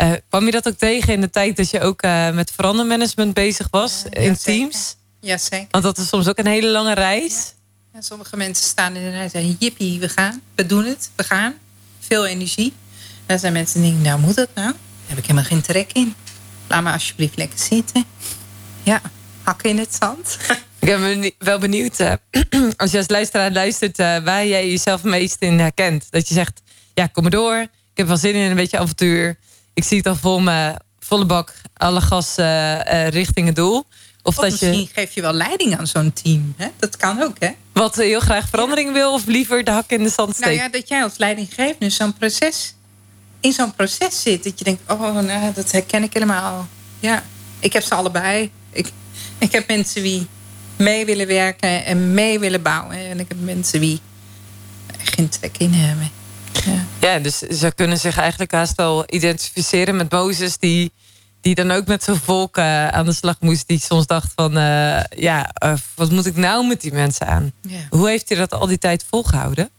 [0.00, 3.34] Uh, kwam je dat ook tegen in de tijd dat je ook uh, met verandermanagement
[3.34, 4.96] bezig was in teams?
[5.20, 5.66] Ja, zeker.
[5.70, 7.54] Want dat is soms ook een hele lange reis.
[7.94, 11.10] Ja, sommige mensen staan in de rij en zeggen, jippie, we gaan, we doen het,
[11.16, 11.54] we gaan.
[12.00, 12.72] Veel energie.
[12.96, 14.66] En dan zijn mensen die denken, nou moet dat nou?
[14.66, 14.76] Daar
[15.06, 16.14] heb ik helemaal geen trek in.
[16.66, 18.04] Laat me alsjeblieft lekker zitten.
[18.82, 19.00] Ja,
[19.42, 20.36] hakken in het zand.
[20.80, 22.12] Ik ben wel benieuwd, uh,
[22.76, 26.06] als je als luisteraar luistert, uh, waar jij jezelf meest in herkent.
[26.10, 26.62] Dat je zegt,
[26.94, 27.56] ja, kom maar door.
[27.60, 29.38] Ik heb wel zin in een beetje avontuur.
[29.74, 33.86] Ik zie het al vol me, volle bak, alle gas uh, richting het doel.
[34.22, 36.54] Of, dat misschien je, geef je wel leiding aan zo'n team.
[36.56, 36.68] Hè?
[36.76, 37.50] Dat kan ook, hè?
[37.72, 40.48] Wat heel graag verandering wil, of liever de hak in de zand steekt?
[40.48, 42.74] Nou ja, dat jij als leidinggevende zo'n proces,
[43.40, 44.44] in zo'n proces zit.
[44.44, 46.68] Dat je denkt, oh, nou, dat herken ik helemaal.
[47.00, 47.22] Ja,
[47.58, 48.50] ik heb ze allebei.
[48.70, 48.90] Ik,
[49.38, 50.26] ik heb mensen die
[50.76, 52.96] mee willen werken en mee willen bouwen.
[52.96, 54.00] En ik heb mensen die
[54.98, 56.10] geen trek in hebben.
[56.64, 56.86] Ja.
[57.00, 60.58] ja, dus ze kunnen zich eigenlijk haast wel identificeren met Mozes...
[60.58, 60.92] die,
[61.42, 63.68] die dan ook met zijn volk uh, aan de slag moest.
[63.68, 67.52] Die soms dacht van, uh, ja, uh, wat moet ik nou met die mensen aan?
[67.60, 67.78] Ja.
[67.90, 69.70] Hoe heeft hij dat al die tijd volgehouden?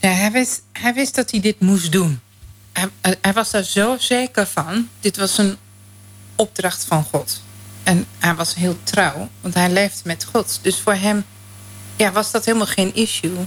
[0.00, 2.20] Ja, hij wist, hij wist dat hij dit moest doen.
[2.72, 2.88] Hij,
[3.20, 4.88] hij was daar zo zeker van.
[5.00, 5.56] Dit was een
[6.36, 7.42] opdracht van God.
[7.82, 10.58] En hij was heel trouw, want hij leefde met God.
[10.62, 11.24] Dus voor hem
[11.96, 13.46] ja, was dat helemaal geen issue.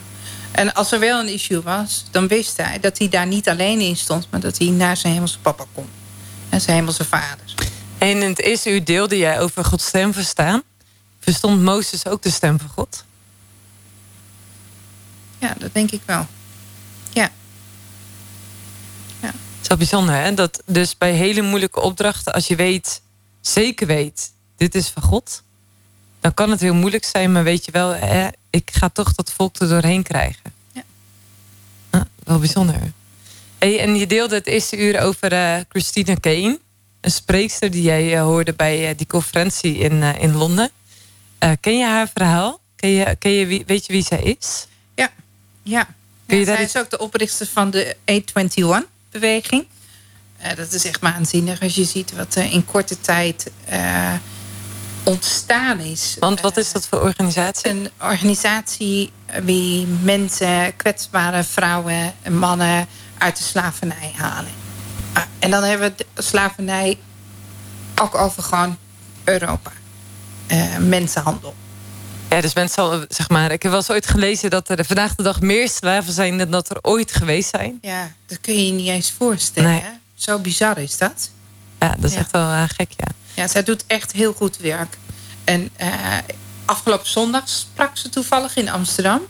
[0.51, 3.79] En als er wel een issue was, dan wist hij dat hij daar niet alleen
[3.79, 4.27] in stond...
[4.29, 5.89] maar dat hij naar zijn hemelse papa kon.
[6.49, 7.53] En zijn hemelse vader.
[7.97, 10.63] En in het eerste uur deelde jij over Gods stem verstaan.
[11.19, 13.05] Verstond Mozes ook de stem van God?
[15.37, 16.27] Ja, dat denk ik wel.
[17.09, 17.31] Ja.
[19.21, 19.33] ja.
[19.61, 20.33] Zo bijzonder, hè?
[20.33, 22.33] Dat dus bij hele moeilijke opdrachten...
[22.33, 23.01] als je weet,
[23.41, 25.43] zeker weet, dit is van God...
[26.19, 27.89] dan kan het heel moeilijk zijn, maar weet je wel...
[27.89, 30.53] Hè, ik ga toch dat volk er doorheen krijgen.
[30.71, 30.83] Ja.
[31.89, 32.75] Ah, wel bijzonder.
[33.57, 36.59] Hey, en je deelde het eerste uur over uh, Christina Kane.
[37.01, 40.69] Een spreekster die jij uh, hoorde bij uh, die conferentie in, in Londen.
[41.59, 42.59] ken je haar verhaal?
[42.75, 44.67] Ken je, ken je weet je wie zij is?
[44.95, 45.11] Ja,
[45.63, 45.87] ja.
[46.27, 49.65] ja zij is ook de oprichter van de A21-beweging.
[50.55, 53.51] dat is echt waanzinnig als je ziet wat in korte tijd
[55.03, 56.15] ontstaan is.
[56.19, 57.69] Want wat is dat voor organisatie?
[57.69, 59.11] Een organisatie
[59.43, 62.87] die mensen, kwetsbare vrouwen en mannen
[63.17, 64.51] uit de slavernij halen.
[65.13, 66.97] Ah, en dan hebben we de slavernij
[68.01, 68.77] ook over gewoon
[69.23, 69.71] Europa.
[70.47, 71.55] Uh, mensenhandel.
[72.29, 75.23] Ja, dus mensen, zeg maar, ik heb wel eens ooit gelezen dat er vandaag de
[75.23, 77.77] dag meer slaven zijn dan dat er ooit geweest zijn.
[77.81, 79.69] Ja, dat kun je je niet eens voorstellen.
[79.69, 79.83] Nee.
[80.15, 81.29] Zo bizar is dat.
[81.79, 83.07] Ja, dat is echt wel uh, gek, ja.
[83.34, 84.97] Ja, zij doet echt heel goed werk.
[85.43, 86.17] En uh,
[86.65, 89.21] afgelopen zondag sprak ze toevallig in Amsterdam.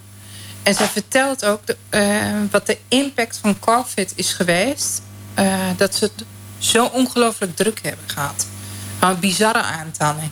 [0.64, 5.02] En zij vertelt ook de, uh, wat de impact van COVID is geweest.
[5.40, 6.26] Uh, dat ze het
[6.58, 8.48] zo ongelooflijk druk hebben gehad.
[9.00, 10.32] Van bizarre aantallen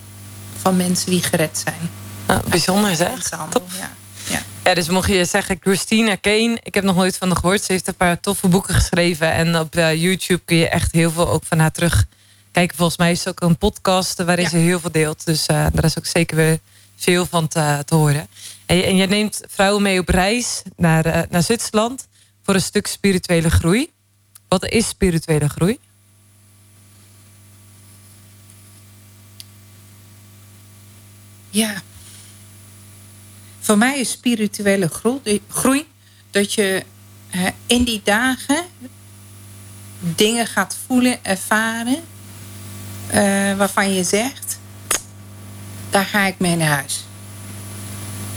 [0.60, 1.90] van mensen die gered zijn.
[2.26, 3.28] Nou, bijzonder zeg.
[3.50, 3.70] Top.
[3.78, 3.90] Ja.
[4.28, 4.42] Ja.
[4.64, 7.62] ja, dus mocht je zeggen, Christina Kane, ik heb nog nooit van haar gehoord.
[7.62, 9.32] Ze heeft een paar toffe boeken geschreven.
[9.32, 12.06] En op YouTube kun je echt heel veel ook van haar terug
[12.52, 15.24] Kijk, volgens mij is het ook een podcast waarin ze heel veel deelt.
[15.24, 16.58] Dus uh, daar is ook zeker weer
[16.96, 18.28] veel van te, te horen.
[18.66, 22.08] En, en jij neemt vrouwen mee op reis naar, uh, naar Zwitserland
[22.42, 23.90] voor een stuk spirituele groei.
[24.48, 25.78] Wat is spirituele groei?
[31.50, 31.82] Ja.
[33.60, 35.86] Voor mij is spirituele groei, groei
[36.30, 36.84] dat je
[37.66, 38.64] in die dagen
[40.00, 42.02] dingen gaat voelen, ervaren
[43.14, 44.58] uh, waarvan je zegt,
[45.90, 47.04] daar ga ik mee naar huis.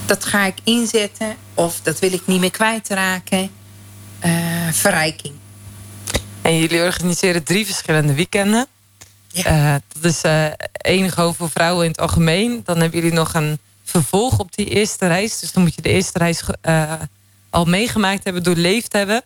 [0.05, 3.51] Dat ga ik inzetten of dat wil ik niet meer kwijtraken.
[4.25, 5.33] Uh, verrijking.
[6.41, 8.67] En jullie organiseren drie verschillende weekenden.
[9.27, 9.73] Ja.
[9.73, 12.61] Uh, dat is uh, één gewoon voor vrouwen in het algemeen.
[12.65, 15.39] Dan hebben jullie nog een vervolg op die eerste reis.
[15.39, 16.41] Dus dan moet je de eerste reis
[17.49, 19.23] al meegemaakt hebben, doorleefd hebben.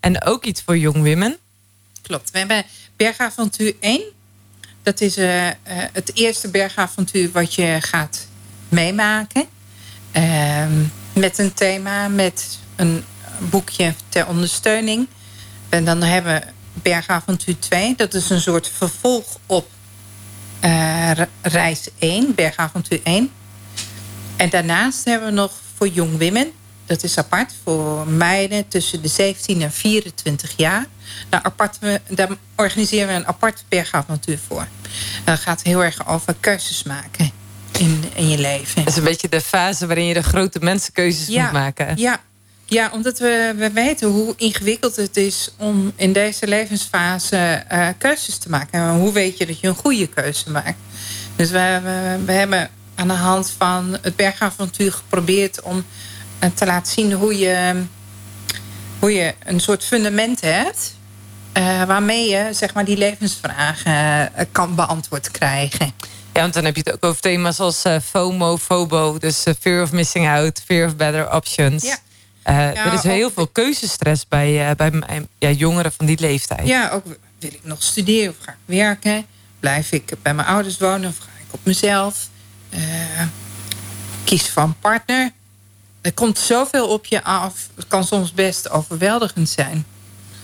[0.00, 1.36] En ook iets voor young women.
[2.02, 2.30] Klopt.
[2.30, 2.64] We hebben
[2.96, 4.02] Bergavontuur 1.
[4.82, 5.48] Dat is uh,
[5.92, 8.26] het eerste bergavontuur wat je gaat
[8.68, 9.44] meemaken.
[10.16, 10.66] Uh,
[11.12, 13.04] met een thema, met een
[13.38, 15.06] boekje ter ondersteuning.
[15.68, 17.94] En dan hebben we Bergavontuur 2.
[17.96, 19.68] Dat is een soort vervolg op
[20.64, 21.10] uh,
[21.42, 23.30] reis 1, Bergavontuur 1.
[24.36, 26.52] En daarnaast hebben we nog voor Young Women.
[26.90, 30.86] Dat is apart voor meiden tussen de 17 en 24 jaar.
[31.28, 31.78] Daar, apart,
[32.08, 34.66] daar organiseren we een apart bergavontuur voor.
[35.24, 37.30] Dat gaat heel erg over keuzes maken
[37.78, 38.84] in, in je leven.
[38.84, 41.96] Dat is een beetje de fase waarin je de grote mensenkeuzes moet maken.
[41.96, 42.20] Ja,
[42.64, 48.38] ja, omdat we, we weten hoe ingewikkeld het is om in deze levensfase uh, keuzes
[48.38, 48.80] te maken.
[48.80, 50.78] En hoe weet je dat je een goede keuze maakt?
[51.36, 55.84] Dus we, we, we hebben aan de hand van het bergavontuur geprobeerd om
[56.54, 57.82] te laten zien hoe je,
[58.98, 60.94] hoe je een soort fundament hebt
[61.56, 63.92] uh, waarmee je zeg maar, die levensvragen
[64.38, 65.92] uh, kan beantwoord krijgen.
[66.32, 69.18] Ja, want dan heb je het ook over thema's als uh, FOMO, FOBO.
[69.18, 71.82] Dus uh, fear of missing out, fear of better options.
[71.82, 71.96] Ja.
[72.44, 74.92] Uh, ja, er is heel veel keuzestress bij, bij
[75.38, 76.66] ja, jongeren van die leeftijd.
[76.66, 77.04] Ja, ook
[77.38, 79.26] wil ik nog studeren of ga ik werken?
[79.60, 82.28] Blijf ik bij mijn ouders wonen of ga ik op mezelf?
[84.24, 85.30] kies van partner.
[86.00, 87.54] Er komt zoveel op je af.
[87.74, 89.86] Het kan soms best overweldigend zijn.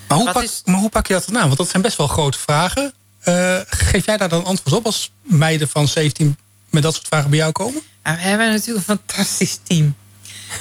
[0.09, 1.47] Maar hoe, pak, maar hoe pak je dat dan aan?
[1.47, 2.93] Want dat zijn best wel grote vragen.
[3.25, 6.37] Uh, geef jij daar dan antwoord op als meiden van 17
[6.71, 7.83] met dat soort vragen bij jou komen?
[8.03, 9.95] Nou, we hebben natuurlijk een fantastisch team.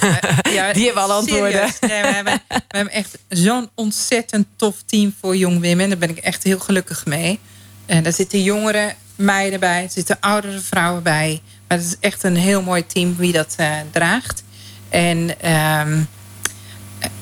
[0.03, 0.17] Uh,
[0.55, 1.61] ja, Die hebben alle antwoorden.
[1.81, 5.89] Nee, we, hebben, we hebben echt zo'n ontzettend tof team voor Young Women.
[5.89, 7.39] Daar ben ik echt heel gelukkig mee.
[7.85, 11.41] En daar zitten jongere meiden bij, er zitten oudere vrouwen bij.
[11.67, 14.43] Maar het is echt een heel mooi team wie dat uh, draagt.
[14.89, 16.07] En um,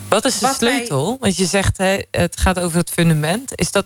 [0.09, 1.17] wat is de sleutel?
[1.19, 3.51] Want je zegt hè, het gaat over het fundament.
[3.55, 3.85] Is dat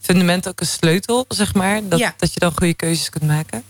[0.00, 1.88] fundament ook een sleutel, zeg maar?
[1.88, 3.62] Dat, dat je dan goede keuzes kunt maken?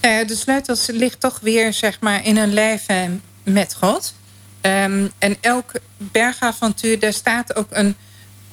[0.00, 4.14] Uh, de sleutel ligt toch weer zeg maar, in een leven met God.
[4.60, 7.96] Um, en elk bergavontuur, daar staat ook een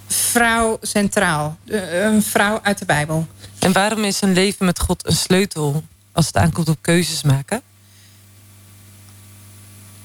[0.08, 1.58] vrouw centraal.
[1.66, 3.28] Een vrouw uit de Bijbel.
[3.60, 7.62] En waarom is een leven met God een sleutel als het aankomt op keuzes maken?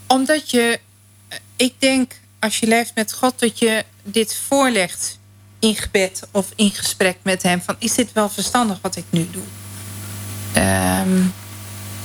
[0.07, 0.81] Omdat je
[1.57, 5.19] ik denk als je leeft met God dat je dit voorlegt
[5.59, 7.63] in gebed of in gesprek met hem.
[7.63, 9.43] Van is dit wel verstandig wat ik nu doe?
[10.53, 11.23] Ehm,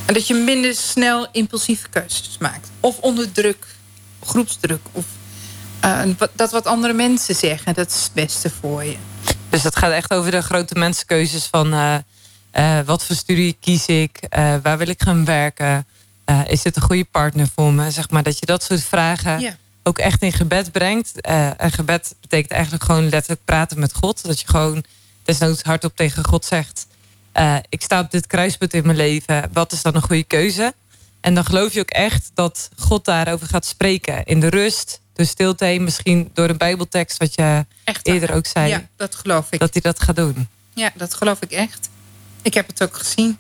[0.05, 2.69] en dat je minder snel impulsieve keuzes maakt.
[2.79, 3.65] Of onder druk,
[4.23, 4.81] groepsdruk.
[4.91, 5.05] Of
[5.85, 6.01] uh,
[6.33, 8.97] dat wat andere mensen zeggen, dat is het beste voor je.
[9.49, 11.73] Dus dat gaat echt over de grote mensenkeuzes van...
[11.73, 11.97] Uh,
[12.85, 14.19] wat voor studie kies ik?
[14.61, 15.87] waar wil ik gaan werken?
[16.29, 17.91] Uh, is dit een goede partner voor me?
[17.91, 21.11] Zeg maar dat je dat soort vragen ook echt in gebed brengt.
[21.29, 24.25] Uh, en gebed betekent eigenlijk gewoon letterlijk praten met God.
[24.25, 24.83] Dat je gewoon
[25.23, 26.87] desnoods hardop tegen God zegt...
[27.33, 29.49] Uh, ik sta op dit kruispunt in mijn leven.
[29.53, 30.73] Wat is dan een goede keuze?
[31.21, 34.23] En dan geloof je ook echt dat God daarover gaat spreken.
[34.23, 37.17] In de rust, de stilte, misschien door een bijbeltekst...
[37.17, 38.69] wat je echt, eerder ook zei.
[38.69, 39.59] Ja, dat geloof ik.
[39.59, 40.47] Dat hij dat gaat doen.
[40.73, 41.89] Ja, dat geloof ik echt.
[42.41, 43.37] Ik heb het ook gezien.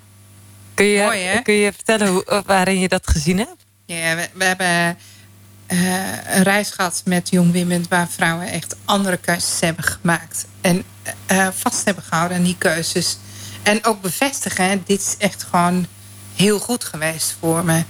[0.79, 3.65] Kun je, kun je vertellen hoe, waarin je dat gezien hebt?
[3.85, 4.97] Ja, we, we hebben
[5.67, 7.85] uh, een reis gehad met Young Women...
[7.89, 10.45] waar vrouwen echt andere keuzes hebben gemaakt.
[10.61, 10.83] En
[11.31, 13.17] uh, vast hebben gehouden aan die keuzes.
[13.63, 15.87] En ook bevestigen, dit is echt gewoon
[16.35, 17.83] heel goed geweest voor me.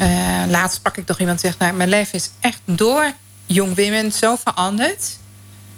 [0.00, 1.62] Uh, laatst sprak ik toch iemand die zegt...
[1.62, 3.12] Nou, mijn leven is echt door
[3.46, 5.16] Young Women zo veranderd.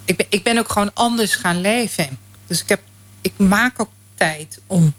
[0.05, 2.19] Ik ben, ik ben ook gewoon anders gaan leven.
[2.47, 2.81] Dus ik, heb,
[3.21, 4.93] ik maak ook tijd om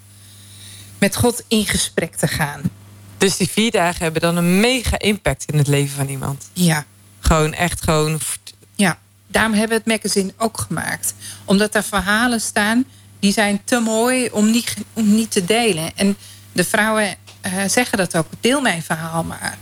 [1.00, 2.62] met God in gesprek te gaan.
[3.18, 6.50] Dus die vier dagen hebben dan een mega impact in het leven van iemand.
[6.52, 6.84] Ja.
[7.20, 8.20] Gewoon echt gewoon.
[8.74, 11.14] Ja, daarom hebben we het magazine ook gemaakt.
[11.44, 12.84] Omdat er verhalen staan
[13.18, 15.96] die zijn te mooi om niet, om niet te delen.
[15.96, 16.16] En
[16.52, 18.26] de vrouwen uh, zeggen dat ook.
[18.40, 19.58] Deel mijn verhaal maar.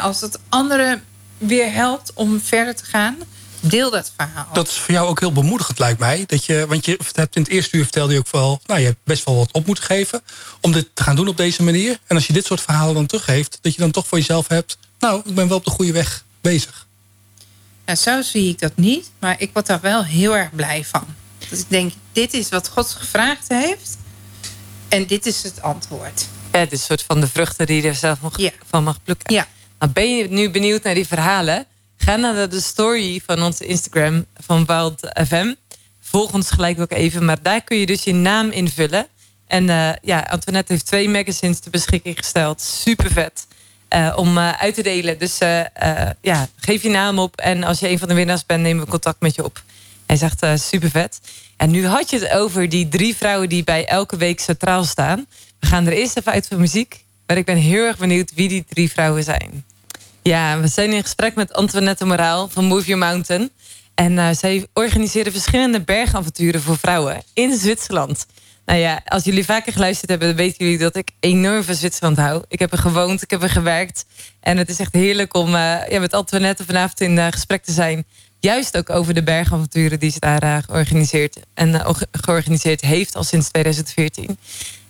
[0.00, 1.02] als het anderen
[1.38, 3.16] weer helpt om verder te gaan
[3.62, 4.48] deel dat verhaal.
[4.52, 6.24] Dat is voor jou ook heel bemoedigend, lijkt mij.
[6.26, 8.60] Dat je, want je hebt in het eerste uur vertelde je ook wel...
[8.66, 10.22] nou, je hebt best wel wat op moeten geven
[10.60, 11.98] om dit te gaan doen op deze manier.
[12.06, 13.58] En als je dit soort verhalen dan teruggeeft...
[13.60, 14.78] dat je dan toch voor jezelf hebt...
[14.98, 16.86] nou, ik ben wel op de goede weg bezig.
[17.84, 19.10] Nou, zo zie ik dat niet.
[19.18, 21.04] Maar ik word daar wel heel erg blij van.
[21.48, 23.96] Dus ik denk, dit is wat God gevraagd heeft.
[24.88, 26.26] En dit is het antwoord.
[26.52, 28.18] Ja, het is een soort van de vruchten die je er zelf
[28.68, 29.34] van mag plukken.
[29.34, 29.46] Ja.
[29.78, 31.66] Nou, ben je nu benieuwd naar die verhalen?
[32.04, 35.54] Ga naar de story van onze Instagram van Wild FM.
[36.00, 37.24] Volg ons gelijk ook even.
[37.24, 39.06] Maar daar kun je dus je naam invullen.
[39.46, 42.60] En uh, ja, Antoinette heeft twee magazines ter beschikking gesteld.
[42.60, 43.46] Super vet.
[43.94, 45.18] Uh, om uh, uit te delen.
[45.18, 45.38] Dus
[46.20, 47.36] ja, geef je naam op.
[47.36, 49.62] En als je een van de winnaars bent, nemen we contact met je op.
[50.06, 51.20] Hij zegt super vet.
[51.56, 55.26] En nu had je het over die drie vrouwen die bij elke week centraal staan.
[55.60, 57.04] We gaan er eerst even uit voor muziek.
[57.26, 59.64] Maar ik ben heel erg benieuwd wie die drie vrouwen zijn.
[60.22, 63.50] Ja, we zijn in gesprek met Antoinette Moraal van Move Your Mountain.
[63.94, 68.26] En uh, zij organiseren verschillende bergavonturen voor vrouwen in Zwitserland.
[68.64, 72.16] Nou ja, als jullie vaker geluisterd hebben, dan weten jullie dat ik enorm van Zwitserland
[72.16, 72.42] hou.
[72.48, 74.04] Ik heb er gewoond, ik heb er gewerkt.
[74.40, 77.72] En het is echt heerlijk om uh, ja, met Antoinette vanavond in uh, gesprek te
[77.72, 78.04] zijn.
[78.40, 84.38] Juist ook over de bergavonturen die ze daar georganiseerd, en, georganiseerd heeft al sinds 2014.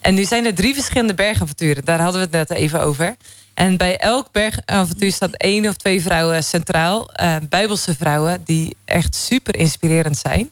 [0.00, 1.84] En nu zijn er drie verschillende bergavonturen.
[1.84, 3.16] Daar hadden we het net even over.
[3.54, 7.10] En bij elk bergavontuur staat één of twee vrouwen centraal.
[7.20, 10.50] Uh, Bijbelse vrouwen die echt super inspirerend zijn.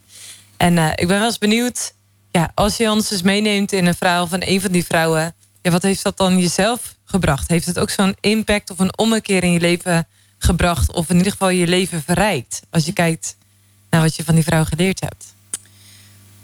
[0.56, 1.92] En uh, ik ben wel eens benieuwd,
[2.30, 5.70] ja, als je ons dus meeneemt in een verhaal van een van die vrouwen, ja,
[5.70, 7.48] wat heeft dat dan jezelf gebracht?
[7.48, 10.06] Heeft het ook zo'n impact of een ommekeer in je leven
[10.38, 10.92] gebracht?
[10.92, 12.62] Of in ieder geval je leven verrijkt?
[12.70, 13.36] Als je kijkt
[13.90, 15.34] naar wat je van die vrouw geleerd hebt.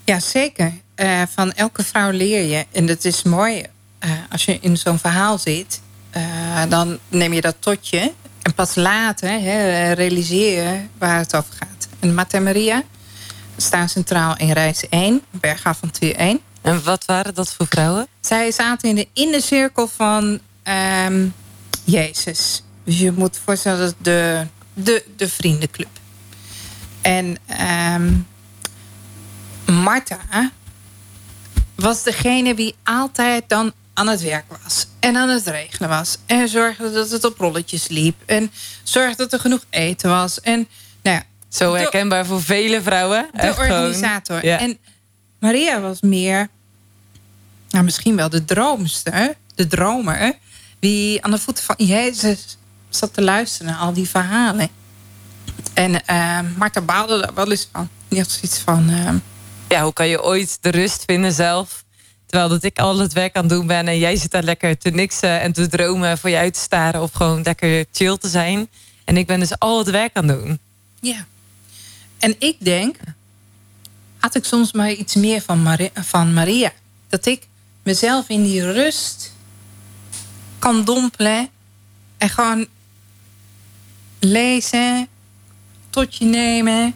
[0.03, 0.73] Ja, zeker.
[0.95, 2.65] eh, van elke vrouw leer je.
[2.71, 3.63] En dat is mooi.
[3.99, 5.86] eh, als je in zo'n verhaal zit, eh,
[6.69, 8.11] dan neem je dat tot je.
[8.41, 11.87] En pas later hè, realiseer je waar het over gaat.
[11.99, 12.83] En Marta en Maria
[13.57, 16.39] staan centraal in reis 1, bergavontuur 1.
[16.61, 18.07] En wat waren dat voor vrouwen?
[18.19, 21.27] Zij zaten in de innercirkel van ehm,
[21.83, 22.63] Jezus.
[22.83, 25.89] Dus je moet voorstellen dat de, de, de vriendenclub.
[27.01, 28.13] En ehm
[29.65, 30.51] Martha
[31.75, 34.85] was degene die altijd dan aan het werk was.
[34.99, 36.17] En aan het regelen was.
[36.25, 38.15] En zorgde dat het op rolletjes liep.
[38.25, 38.51] En
[38.83, 40.41] zorgde dat er genoeg eten was.
[40.41, 40.67] En
[41.03, 43.29] nou ja, Zo de- herkenbaar voor vele vrouwen.
[43.33, 44.45] de Echt organisator.
[44.45, 44.59] Ja.
[44.59, 44.77] En
[45.39, 46.47] Maria was meer,
[47.69, 50.33] nou, misschien wel de droomster, de dromer,
[50.79, 52.57] die aan de voeten van Jezus
[52.89, 54.69] zat te luisteren naar al die verhalen.
[55.73, 57.89] En eh Martha baalde daar wel eens van.
[58.07, 59.13] Die had zoiets van, eh,
[59.69, 61.83] ja, hoe kan je ooit de rust vinden zelf?
[62.27, 64.77] Terwijl dat ik al het werk aan het doen ben en jij zit daar lekker
[64.77, 68.27] te niksen en te dromen voor je uit te staren of gewoon lekker chill te
[68.27, 68.69] zijn.
[69.03, 70.59] En ik ben dus al het werk aan het doen.
[70.99, 71.25] ja.
[72.17, 72.95] En ik denk,
[74.17, 76.71] had ik soms maar iets meer van, van Maria.
[77.09, 77.47] Dat ik
[77.83, 79.33] mezelf in die rust
[80.59, 81.49] kan dompelen
[82.17, 82.67] en gewoon
[84.19, 85.07] lezen,
[85.89, 86.95] tot je nemen.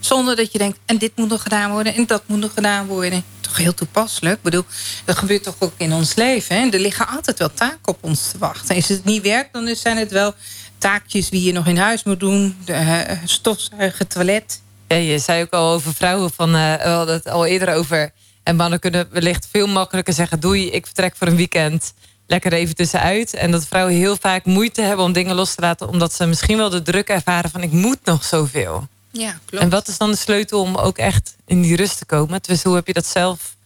[0.00, 2.86] Zonder dat je denkt, en dit moet nog gedaan worden en dat moet nog gedaan
[2.86, 3.24] worden.
[3.42, 4.36] Toch heel toepasselijk.
[4.36, 4.64] Ik bedoel,
[5.04, 6.56] dat gebeurt toch ook in ons leven.
[6.56, 6.68] Hè?
[6.68, 8.76] Er liggen altijd wel taken op ons te wachten.
[8.76, 10.34] Als het niet werkt, dan zijn het wel
[10.78, 12.56] taakjes die je nog in huis moet doen.
[12.64, 14.60] De, eh, stofzuigen, toilet.
[14.88, 18.12] Ja, je zei ook al over vrouwen van, eh, we hadden het al eerder over.
[18.42, 21.94] En mannen kunnen wellicht veel makkelijker zeggen: doei, ik vertrek voor een weekend.
[22.26, 23.34] Lekker even tussenuit.
[23.34, 26.56] En dat vrouwen heel vaak moeite hebben om dingen los te laten, omdat ze misschien
[26.56, 28.88] wel de druk ervaren van: ik moet nog zoveel.
[29.12, 29.64] Ja, klopt.
[29.64, 32.42] En wat is dan de sleutel om ook echt in die rust te komen?
[32.42, 33.56] Dus hoe heb je dat zelf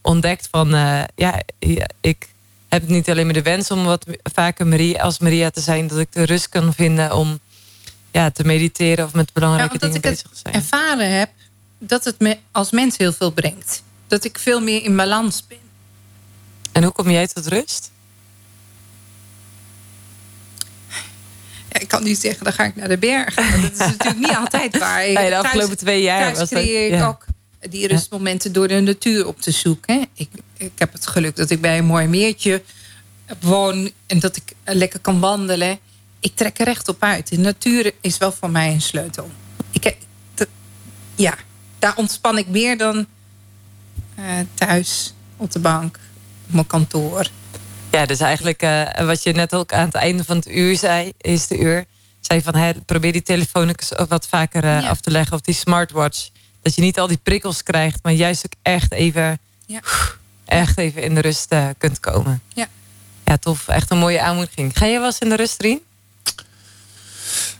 [0.00, 0.48] ontdekt?
[0.50, 1.42] Van eh, ja,
[2.00, 2.28] ik
[2.68, 5.98] heb niet alleen maar de wens om wat vaker Maria, als Maria te zijn, dat
[5.98, 7.38] ik de rust kan vinden om
[8.10, 10.54] ja, te mediteren of met belangrijke Ja, dingen ik bezig te zijn.
[10.54, 11.30] ervaren heb
[11.78, 13.82] dat het me als mens heel veel brengt.
[14.06, 15.58] Dat ik veel meer in balans ben.
[16.72, 17.90] En hoe kom jij tot rust?
[21.80, 23.36] Ik kan niet zeggen, dan ga ik naar de berg.
[23.36, 24.98] Maar dat is natuurlijk niet altijd waar.
[25.12, 27.06] Nee, de afgelopen twee jaar thuis was dat- creëer ik ja.
[27.06, 27.24] ook
[27.70, 30.06] die rustmomenten door de natuur op te zoeken.
[30.14, 32.62] Ik, ik heb het geluk dat ik bij een mooi meertje
[33.40, 33.90] woon...
[34.06, 35.78] en dat ik lekker kan wandelen.
[36.20, 37.28] Ik trek er recht op uit.
[37.28, 39.30] De natuur is wel voor mij een sleutel.
[39.70, 39.96] Ik,
[40.34, 40.48] dat-
[41.14, 41.34] ja,
[41.78, 43.06] daar ontspan ik meer dan
[44.14, 45.98] eh, thuis, op de bank,
[46.48, 47.26] op mijn kantoor.
[47.94, 51.12] Ja, dus eigenlijk eh, wat je net ook aan het einde van het uur zei,
[51.20, 51.84] is de uur,
[52.20, 54.88] zei van hè, probeer die telefoon ook eens wat vaker eh, Ja.
[54.88, 56.28] af te leggen of die smartwatch.
[56.62, 59.80] Dat je niet al die prikkels krijgt, maar juist ook echt even, Ja.
[60.44, 62.42] echt even in de rust eh, kunt komen.
[62.54, 62.66] Ja.
[63.24, 63.68] Ja, tof.
[63.68, 64.78] Echt een mooie aanmoediging.
[64.78, 65.80] Ga jij wel eens in de rust, Rien?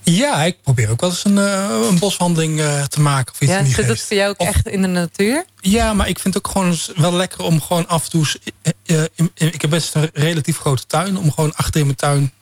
[0.03, 3.33] Ja, ik probeer ook wel eens een, eh, een boswandeling eh, te maken.
[3.33, 4.07] Of iets Ja, zit dat geest.
[4.07, 5.45] voor jou ook Of- echt in de natuur?
[5.59, 8.25] Ja, maar ik vind het ook gewoon wel lekker om gewoon af en toe...
[8.61, 11.17] eh, in- in- ik heb best een relatief grote tuin.
[11.17, 12.33] Om gewoon achter in mijn tuin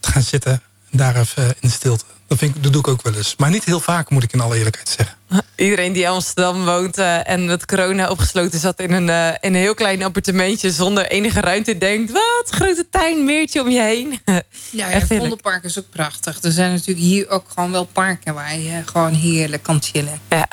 [0.00, 0.52] te gaan zitten.
[0.90, 2.04] En daar even in de stilte.
[2.28, 3.34] Dat, vind ik, dat doe ik ook wel eens.
[3.36, 5.16] Maar niet heel vaak, moet ik in alle eerlijkheid zeggen.
[5.54, 9.54] Iedereen die in Amsterdam woont eh, en met corona opgesloten zat in een, eh, in
[9.54, 14.20] een heel klein appartementje zonder enige ruimte, denkt: wat, grote tuin, meertje om je heen.
[14.24, 15.08] Ja, Echt ja heerlijk.
[15.08, 16.42] Vondelpark is ook prachtig.
[16.42, 20.20] Er zijn natuurlijk hier ook gewoon wel parken waar je gewoon heerlijk kan chillen.
[20.28, 20.48] Ja.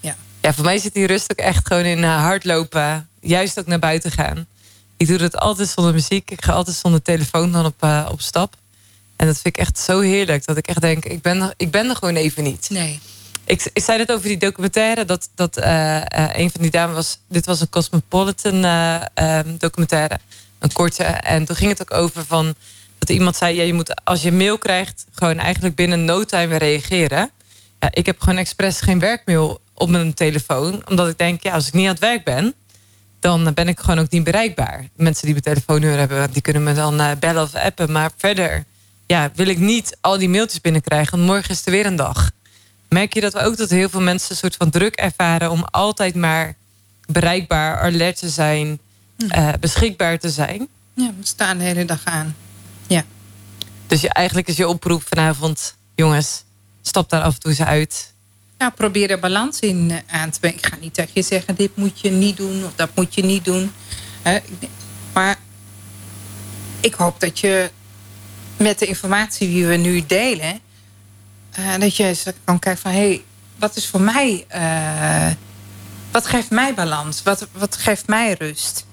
[0.00, 0.16] Ja.
[0.40, 3.08] ja, voor mij zit die rust ook echt gewoon in eh, hardlopen.
[3.20, 4.46] Juist ook naar buiten gaan.
[4.96, 6.30] Ik doe dat altijd zonder muziek.
[6.30, 8.56] Ik ga altijd zonder telefoon dan op, op stap.
[9.20, 10.46] En dat vind ik echt zo heerlijk.
[10.46, 12.70] Dat ik echt denk, ik ben, er- ik ben er gewoon even niet.
[12.70, 13.00] Nee.
[13.44, 15.04] Ik, ik zei net over die documentaire.
[15.04, 17.18] Dat, dat eh, eh, een van die dames was...
[17.28, 20.18] Dit was een Cosmopolitan eh, ehm, documentaire.
[20.58, 21.02] Een korte.
[21.04, 22.54] En toen ging het ook over van...
[22.98, 25.06] Dat iemand zei, ja, je moet als je mail krijgt...
[25.14, 27.30] gewoon eigenlijk binnen no time reageren.
[27.80, 30.82] Ja, ik heb gewoon expres geen werkmail op mijn telefoon.
[30.88, 32.54] Omdat ik denk, ja, als ik niet aan het werk ben...
[33.20, 34.88] dan ben ik gewoon ook niet bereikbaar.
[34.96, 36.30] Mensen die mijn telefoonnummer hebben...
[36.32, 37.92] die kunnen me dan bellen of appen.
[37.92, 38.64] Maar verder
[39.10, 41.16] ja, wil ik niet al die mailtjes binnenkrijgen.
[41.16, 42.30] Want morgen is er weer een dag.
[42.88, 45.50] Merk je dat ook dat heel veel mensen een soort van druk ervaren...
[45.50, 46.54] om altijd maar
[47.06, 48.78] bereikbaar, alert te zijn...
[49.28, 50.68] eh, beschikbaar te zijn?
[50.94, 52.36] Ja, we staan de hele dag aan.
[52.86, 53.04] Ja.
[53.86, 55.74] Dus je, eigenlijk is je oproep vanavond...
[55.94, 56.44] jongens,
[56.82, 58.12] stap daar af en toe eens uit.
[58.58, 60.58] Nou, probeer er balans in eh, aan te brengen.
[60.58, 63.22] Ik ga niet tegen je zeggen, dit moet je niet doen of dat moet je
[63.22, 63.72] niet doen.
[65.12, 65.38] Maar
[66.80, 67.70] ik hoop dat je
[68.60, 70.60] met de informatie die we nu delen...
[71.50, 73.22] eh, dat je eens kan kijken van, hé, hey,
[73.58, 75.30] wat is voor mij eh,
[76.10, 77.22] wat geeft mij balans?
[77.22, 78.84] Wat, wat geeft mij rust?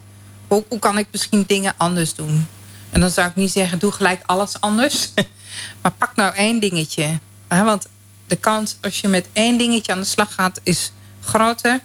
[0.47, 2.47] Hoe, hoe kan ik misschien dingen anders doen?
[2.89, 5.11] En dan zou ik niet zeggen, doe gelijk alles anders.
[5.81, 7.19] maar pak nou één dingetje.
[7.47, 7.87] Want
[8.27, 10.59] de kans als je met één dingetje aan de slag gaat...
[10.63, 10.91] is
[11.21, 11.79] groter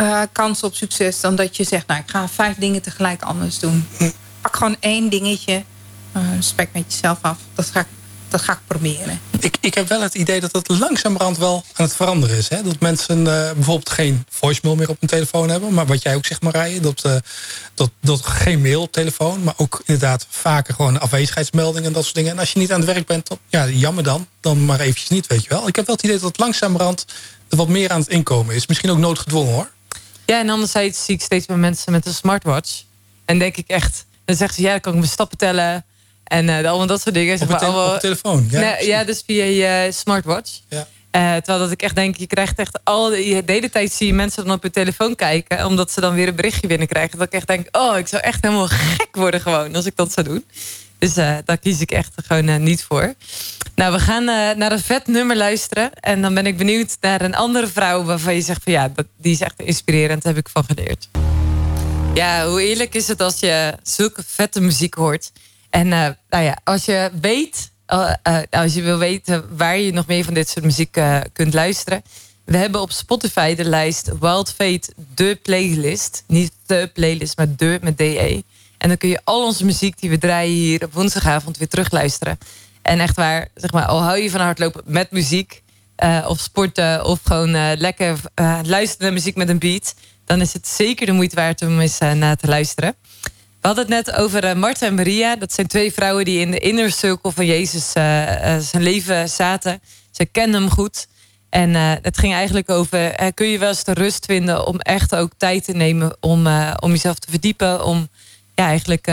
[0.00, 1.86] uh, kans op succes dan dat je zegt...
[1.86, 3.88] nou, ik ga vijf dingen tegelijk anders doen.
[4.40, 5.64] Pak gewoon één dingetje.
[6.16, 7.38] Uh, spek met jezelf af.
[7.54, 7.86] Dat ga ik
[8.28, 9.20] dat ga ik proberen.
[9.40, 12.48] Ik, ik heb wel het idee dat het langzamerhand wel aan het veranderen is.
[12.48, 12.62] Hè?
[12.62, 15.74] Dat mensen uh, bijvoorbeeld geen voicemail meer op hun telefoon hebben.
[15.74, 17.16] Maar wat jij ook zegt Marije, dat, uh,
[17.74, 19.42] dat, dat geen mail op telefoon.
[19.42, 22.32] Maar ook inderdaad vaker gewoon afwezigheidsmeldingen en dat soort dingen.
[22.32, 24.26] En als je niet aan het werk bent, dan, ja, jammer dan.
[24.40, 25.68] Dan maar eventjes niet, weet je wel.
[25.68, 27.04] Ik heb wel het idee dat het langzamerhand
[27.48, 28.66] er wat meer aan het inkomen is.
[28.66, 29.70] Misschien ook noodgedwongen hoor.
[30.26, 32.82] Ja, en anderzijds zie ik steeds meer mensen met een smartwatch.
[33.24, 35.84] En denk ik echt, dan zeggen ze ja, dan kan ik mijn stappen tellen.
[36.28, 37.40] En uh, allemaal dat soort dingen.
[37.40, 38.46] Op, maar, allemaal, op telefoon?
[38.50, 40.50] Ja, nee, ja, dus via je smartwatch.
[40.68, 40.86] Ja.
[41.12, 44.06] Uh, terwijl dat ik echt denk, je krijgt echt al de, de hele tijd zie
[44.06, 45.66] je mensen dan op hun telefoon kijken.
[45.66, 47.18] Omdat ze dan weer een berichtje binnenkrijgen.
[47.18, 50.12] Dat ik echt denk, oh, ik zou echt helemaal gek worden gewoon als ik dat
[50.12, 50.44] zou doen.
[50.98, 53.14] Dus uh, daar kies ik echt gewoon niet voor.
[53.74, 54.24] Nou, we gaan
[54.58, 55.92] naar een vet nummer luisteren.
[55.92, 59.06] En dan ben ik benieuwd naar een andere vrouw waarvan je zegt van ja, dat,
[59.16, 60.22] die is echt inspirerend.
[60.22, 61.08] Daar heb ik van geleerd.
[62.14, 65.30] Ja, hoe eerlijk is het als je zulke vette muziek hoort.
[65.70, 68.12] En uh, nou ja, als je weet, uh,
[68.50, 71.00] als je wil weten waar je nog meer van dit soort muziek
[71.32, 72.02] kunt luisteren.
[72.44, 76.24] We hebben op Spotify de lijst Wild Fate, de playlist.
[76.26, 78.44] Niet de playlist, maar de met DE.
[78.78, 82.38] En dan kun je al onze muziek die we draaien hier op woensdagavond weer terugluisteren.
[82.82, 85.62] En echt waar, zeg maar, al hou je van hardlopen met muziek...
[86.26, 88.18] of sporten of gewoon lekker
[88.62, 89.94] luisteren naar muziek met een beat...
[90.24, 92.94] dan is het zeker de moeite waard om eens naar te luisteren.
[93.68, 95.36] We hadden het net over uh, Martha en Maria.
[95.36, 99.28] Dat zijn twee vrouwen die in de inner circle van Jezus uh, uh, zijn leven
[99.28, 99.80] zaten.
[100.10, 101.06] Ze kenden hem goed.
[101.50, 105.30] En het ging eigenlijk over, kun je wel eens de rust vinden om echt ook
[105.36, 106.46] tijd te nemen om,
[106.80, 107.84] om jezelf te verdiepen.
[107.84, 108.08] Om
[108.54, 109.08] ja, eigenlijk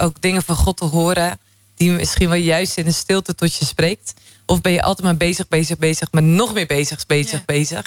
[0.00, 1.38] ook dingen van God te horen.
[1.76, 4.14] Die misschien wel juist in de stilte tot je spreekt.
[4.46, 6.12] Of ben je altijd maar bezig, bezig, bezig.
[6.12, 7.42] Maar nog meer bezig, bezig, ja.
[7.46, 7.84] bezig.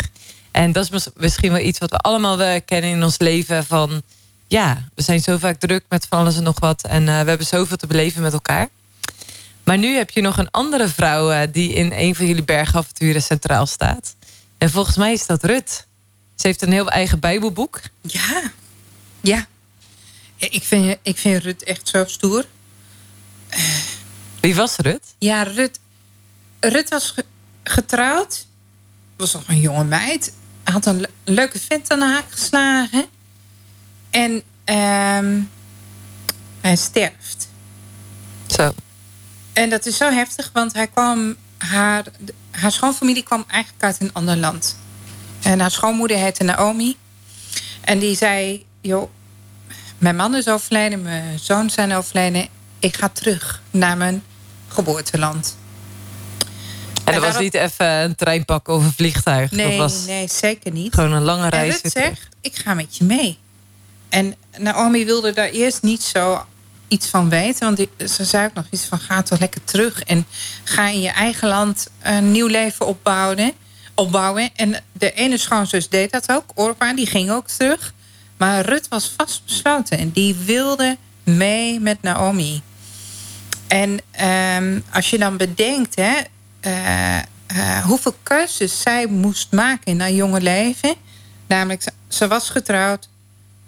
[0.51, 3.65] En dat is misschien wel iets wat we allemaal wel kennen in ons leven.
[3.65, 4.01] Van
[4.49, 6.83] ja, we zijn zo vaak druk met van alles en nog wat.
[6.83, 8.69] En uh, we hebben zoveel te beleven met elkaar.
[9.63, 13.21] Maar nu heb je nog een andere vrouw uh, die in een van jullie bergavonturen
[13.21, 14.15] centraal staat.
[14.57, 15.87] En volgens mij is dat Rut.
[16.35, 17.81] Ze heeft een heel eigen bijbelboek.
[18.01, 18.51] Ja,
[19.21, 19.47] ja.
[20.37, 22.45] Ik vind, ik vind Rut echt zo stoer.
[24.39, 25.03] Wie was Rut?
[25.17, 25.79] Ja, Rut,
[26.59, 27.15] Rut was
[27.63, 28.45] getrouwd.
[29.17, 30.33] Was nog een jonge meid.
[30.63, 33.05] Had een leuke vent aan haar geslagen.
[34.09, 35.49] En um,
[36.61, 37.47] hij sterft.
[38.47, 38.73] Zo.
[39.53, 42.05] En dat is zo heftig, want hij kwam, haar,
[42.51, 44.77] haar schoonfamilie kwam eigenlijk uit een ander land.
[45.41, 46.97] En haar schoonmoeder heette Naomi.
[47.81, 49.09] En die zei, joh,
[49.97, 52.47] mijn man is overleden, mijn zoon zijn overleden.
[52.79, 54.23] Ik ga terug naar mijn
[54.67, 55.57] geboorteland.
[57.03, 59.51] En dat was niet even een trein pakken of een vliegtuig?
[59.51, 60.93] Nee, dat was nee zeker niet.
[60.93, 61.75] Gewoon een lange reis.
[61.75, 63.37] En Rut zegt, ik ga met je mee.
[64.09, 66.45] En Naomi wilde daar eerst niet zo
[66.87, 67.75] iets van weten.
[67.75, 70.03] Want ze zei ook nog iets van ga toch lekker terug.
[70.03, 70.25] En
[70.63, 73.51] ga in je eigen land een nieuw leven opbouwen.
[73.95, 74.49] opbouwen.
[74.55, 76.43] En de ene schoonzus deed dat ook.
[76.53, 77.93] Orpa, die ging ook terug.
[78.37, 79.97] Maar Rut was vastbesloten.
[79.97, 82.61] En die wilde mee met Naomi.
[83.67, 83.99] En
[84.57, 85.95] um, als je dan bedenkt...
[85.95, 86.17] Hè,
[86.65, 87.17] uh,
[87.55, 90.95] uh, hoeveel keuzes zij moest maken in haar jonge leven.
[91.47, 93.09] Namelijk, ze was getrouwd.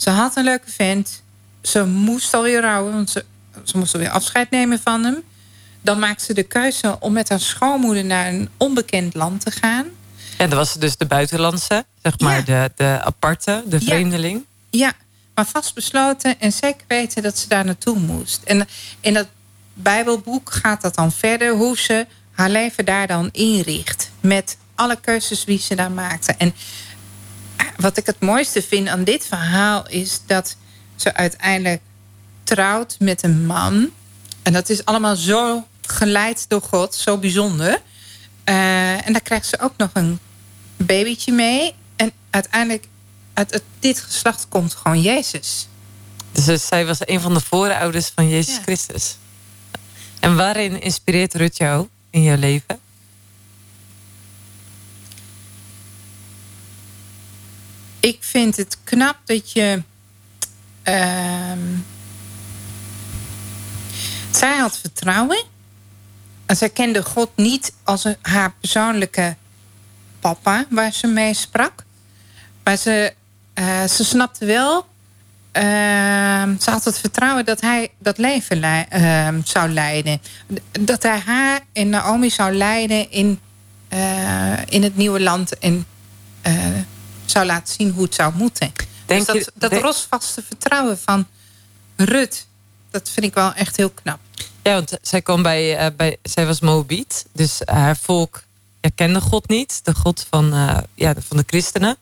[0.01, 1.23] Ze had een leuke vent.
[1.61, 3.25] Ze moest alweer rouwen, want ze,
[3.63, 5.23] ze moest alweer afscheid nemen van hem.
[5.81, 9.85] Dan maakte ze de keuze om met haar schoonmoeder naar een onbekend land te gaan.
[10.37, 12.43] En dat was dus de buitenlandse, zeg maar, ja.
[12.43, 14.45] de, de aparte, de vreemdeling.
[14.69, 14.85] Ja.
[14.85, 14.93] ja,
[15.35, 18.41] maar vastbesloten en zeker weten dat ze daar naartoe moest.
[18.43, 18.67] En
[18.99, 19.27] in dat
[19.73, 24.11] Bijbelboek gaat dat dan verder, hoe ze haar leven daar dan inricht.
[24.19, 26.33] Met alle keuzes die ze daar maakte.
[26.37, 26.53] En
[27.77, 30.55] wat ik het mooiste vind aan dit verhaal is dat
[30.95, 31.81] ze uiteindelijk
[32.43, 33.89] trouwt met een man.
[34.43, 37.81] En dat is allemaal zo geleid door God, zo bijzonder.
[38.45, 40.19] Uh, en daar krijgt ze ook nog een
[40.77, 41.75] babytje mee.
[41.95, 42.87] En uiteindelijk,
[43.33, 45.67] uit, uit dit geslacht komt gewoon Jezus.
[46.31, 48.61] Dus zij was een van de voorouders van Jezus ja.
[48.61, 49.17] Christus.
[50.19, 52.79] En waarin inspireert Rut jou in jouw leven?
[58.01, 59.83] Ik vind het knap dat je.
[60.83, 61.51] Uh,
[64.31, 65.43] zij had vertrouwen.
[66.45, 69.35] En zij kende God niet als haar persoonlijke
[70.19, 71.83] papa waar ze mee sprak.
[72.63, 73.13] Maar ze,
[73.55, 74.89] uh, ze snapte wel...
[75.57, 75.63] Uh,
[76.59, 80.21] ze had het vertrouwen dat hij dat leven le uh, zou leiden.
[80.71, 83.39] Dat hij haar en Naomi zou leiden in,
[83.93, 85.59] uh, in het nieuwe land.
[85.59, 85.85] En
[87.31, 88.71] zou laten zien hoe het zou moeten.
[89.05, 91.27] Denk dus dat, je, dat rosvaste vertrouwen van
[91.95, 92.47] Rut...
[92.89, 94.19] dat vind ik wel echt heel knap.
[94.63, 97.25] Ja, want zij kwam bij, bij zij was Moabiet.
[97.33, 98.43] Dus haar volk
[98.95, 99.79] kende God niet.
[99.83, 100.53] De God van,
[100.95, 101.97] ja, van de christenen.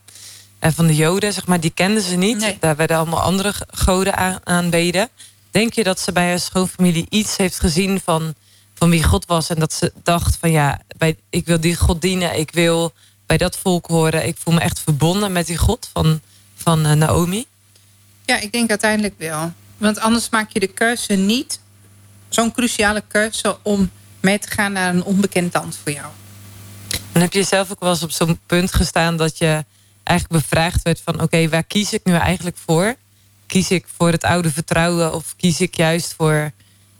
[0.58, 2.56] En van de Joden, zeg maar, die kenden ze niet.
[2.60, 5.08] Daar werden allemaal andere goden aan, aanbeden.
[5.50, 8.34] Denk je dat ze bij haar schoonfamilie iets heeft gezien van,
[8.74, 9.48] van wie God was?
[9.48, 12.38] En dat ze dacht van ja, bij, ik wil die God dienen.
[12.38, 12.92] Ik wil
[13.30, 14.26] bij dat volk horen.
[14.26, 16.20] Ik voel me echt verbonden met die God van,
[16.54, 17.44] van uh, Naomi.
[18.24, 19.52] Ja, ik denk uiteindelijk wel.
[19.76, 21.60] Want anders maak je de keuze niet,
[22.28, 26.06] zo'n cruciale keuze, om mee te gaan naar een onbekend land voor jou.
[27.12, 29.64] En heb je zelf ook wel eens op zo'n punt gestaan dat je
[30.02, 32.94] eigenlijk bevraagd werd van oké, waar kies ik nu eigenlijk voor?
[33.46, 36.50] Kies ik voor het oude vertrouwen of kies ik juist voor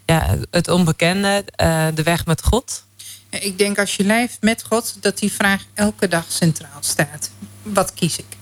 [0.07, 2.85] ja, het onbekende, uh, de weg met God?
[3.31, 7.31] Ik denk als je leeft met God, dat die vraag elke dag centraal staat.
[7.62, 8.37] Wat kies ik?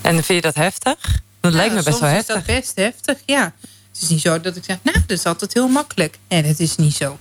[0.00, 1.20] En vind je dat heftig?
[1.40, 2.36] Dat lijkt me best wel heftig.
[2.36, 3.54] is dat best heftig, ja.
[3.92, 6.18] Het is niet zo dat ik zeg, nou, dat is altijd heel makkelijk.
[6.28, 7.18] En het is niet zo.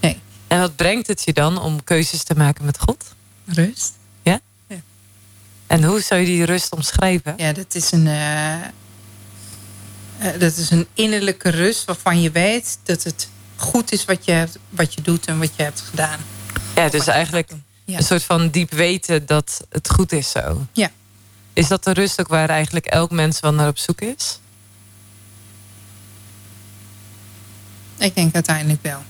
[0.00, 0.20] Nee.
[0.46, 3.04] En wat brengt het je dan om keuzes te maken met God?
[3.44, 3.92] Rust.
[5.66, 7.34] En hoe zou je die rust omschrijven?
[7.36, 8.60] Ja, dat is een, uh,
[10.38, 14.58] dat is een innerlijke rust waarvan je weet dat het goed is wat je, hebt,
[14.68, 16.18] wat je doet en wat je hebt gedaan.
[16.74, 17.50] Ja, dus eigenlijk
[17.86, 20.66] een soort van diep weten dat het goed is zo.
[20.72, 20.90] Ja.
[21.52, 24.38] Is dat de rust ook waar eigenlijk elk mens wel naar op zoek is?
[27.98, 29.02] Ik denk uiteindelijk wel.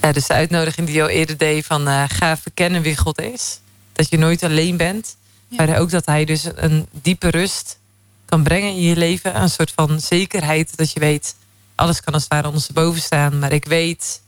[0.00, 3.20] Ja, dus de uitnodiging die je al eerder deed van uh, ga verkennen wie God
[3.20, 3.58] is
[3.94, 5.16] dat je nooit alleen bent.
[5.48, 7.78] Maar ook dat hij dus een diepe rust
[8.24, 9.40] kan brengen in je leven.
[9.40, 11.34] Een soort van zekerheid dat je weet,
[11.74, 13.38] alles kan als het ware ondersteboven staan.
[13.38, 14.22] Maar ik weet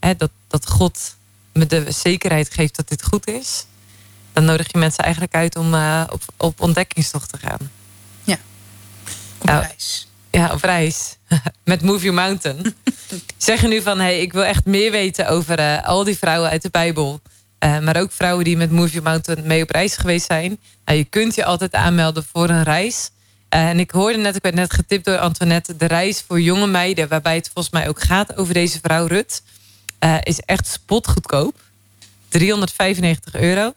[0.00, 1.16] hè, dat, dat God
[1.52, 3.64] me de zekerheid geeft dat dit goed is.
[4.32, 7.70] Dan nodig je mensen eigenlijk uit om uh, op, op ontdekkingstocht te gaan.
[8.24, 8.38] Ja,
[9.38, 10.08] op nou, reis.
[10.30, 11.16] Ja, op reis.
[11.64, 12.74] Met Move Your Mountain.
[13.36, 16.50] zeg je nu van, hey, ik wil echt meer weten over uh, al die vrouwen
[16.50, 17.20] uit de Bijbel.
[17.64, 20.58] Uh, maar ook vrouwen die met Move Your Mountain mee op reis geweest zijn.
[20.84, 23.10] Nou, je kunt je altijd aanmelden voor een reis.
[23.54, 25.76] Uh, en ik hoorde net, ik werd net getipt door Antoinette...
[25.76, 29.42] de reis voor jonge meiden, waarbij het volgens mij ook gaat over deze vrouw Rut...
[30.04, 31.54] Uh, is echt spotgoedkoop.
[32.28, 33.72] 395 euro.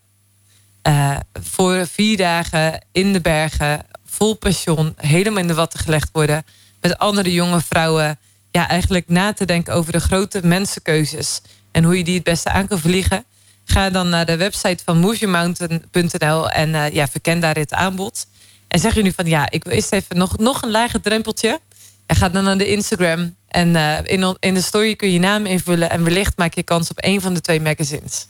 [1.34, 4.93] voor vier dagen in de bergen, vol pension...
[4.97, 6.45] helemaal in de watten gelegd worden...
[6.82, 8.19] met andere jonge vrouwen...
[8.51, 11.41] ja, eigenlijk na te denken over de grote mensenkeuzes...
[11.72, 13.26] en hoe je die het beste aan kan vliegen...
[13.65, 18.26] Ga dan naar de website van moviemountain.nl en ja, verken daar dit aanbod.
[18.72, 21.59] En zeg je nu van ja, ik wil eerst even nog, nog een lager drempeltje.
[22.05, 23.36] En ga dan naar de Instagram.
[23.47, 25.89] En uh, in, in de story kun je je naam invullen.
[25.89, 28.28] En wellicht maak je kans op één van de twee magazines.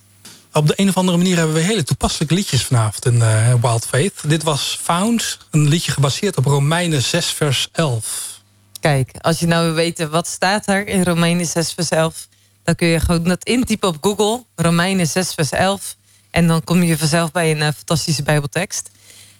[0.54, 3.86] Op de een of andere manier hebben we hele toepasselijke liedjes vanavond in uh, Wild
[3.86, 4.30] Faith.
[4.30, 8.42] Dit was Found, een liedje gebaseerd op Romeinen 6 vers 11.
[8.80, 12.30] Kijk, als je nou wil weten wat staat er in Romeinen 6 vers 11...
[12.64, 15.96] Dan kun je gewoon dat intypen op Google, Romeinen 6 vers 11.
[16.32, 18.90] En dan kom je vanzelf bij een uh, fantastische bijbeltekst.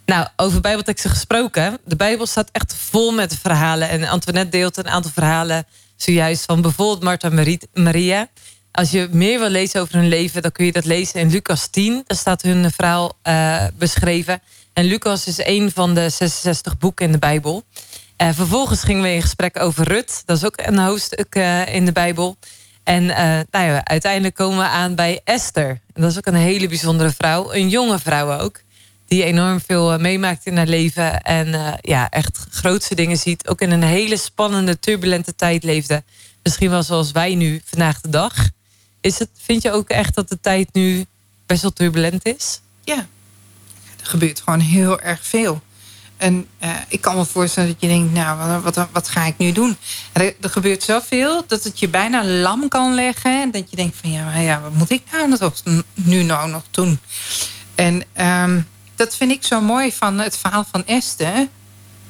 [0.06, 1.78] Nou, over bijbelteksten gesproken.
[1.86, 3.90] De bijbel staat echt vol met verhalen.
[3.90, 7.30] En Antoinette deelt een aantal verhalen zojuist van bijvoorbeeld Martha
[7.74, 8.28] Maria.
[8.72, 11.68] Als je meer wil lezen over hun leven, dan kun je dat lezen in Lucas
[11.68, 12.04] 10.
[12.08, 14.42] Daar staat hun verhaal uh, beschreven.
[14.74, 17.64] En Lucas is een van de 66 boeken in de Bijbel.
[18.18, 20.24] Uh, vervolgens gingen we in gesprek over Rut.
[20.26, 22.38] Dat is ook een hoofdstuk uh, in de Bijbel.
[22.84, 23.06] En
[23.52, 25.80] nou uiteindelijk komen we aan bij Esther.
[25.94, 27.54] Dat is ook een hele bijzondere vrouw.
[27.54, 28.62] Een jonge vrouw ook.
[29.12, 31.22] Die enorm veel uh, meemaakt in haar leven.
[31.22, 33.48] En uh, ja, echt grootste dingen ziet.
[33.48, 36.04] Ook in een hele spannende, turbulente tijd leefde.
[36.44, 38.34] Misschien wel zoals wij nu vandaag de dag.
[39.02, 41.06] Is het, vind je ook echt dat de tijd nu
[41.46, 42.62] best wel turbulent is?
[42.84, 43.08] Ja,
[44.00, 45.62] er gebeurt gewoon heel erg veel.
[46.18, 49.38] En uh, ik kan me voorstellen dat je denkt, nou, wat, wat, wat ga ik
[49.38, 49.78] nu doen?
[50.12, 53.42] Er, er, gebeurt zoveel dat het je bijna lam kan leggen.
[53.42, 55.54] En dat je denkt van, ja, ja wat moet ik nou nog,
[55.94, 57.00] nu nou nog doen?
[57.76, 58.68] En um,
[59.02, 61.48] dat vind ik zo mooi van het verhaal van Esther.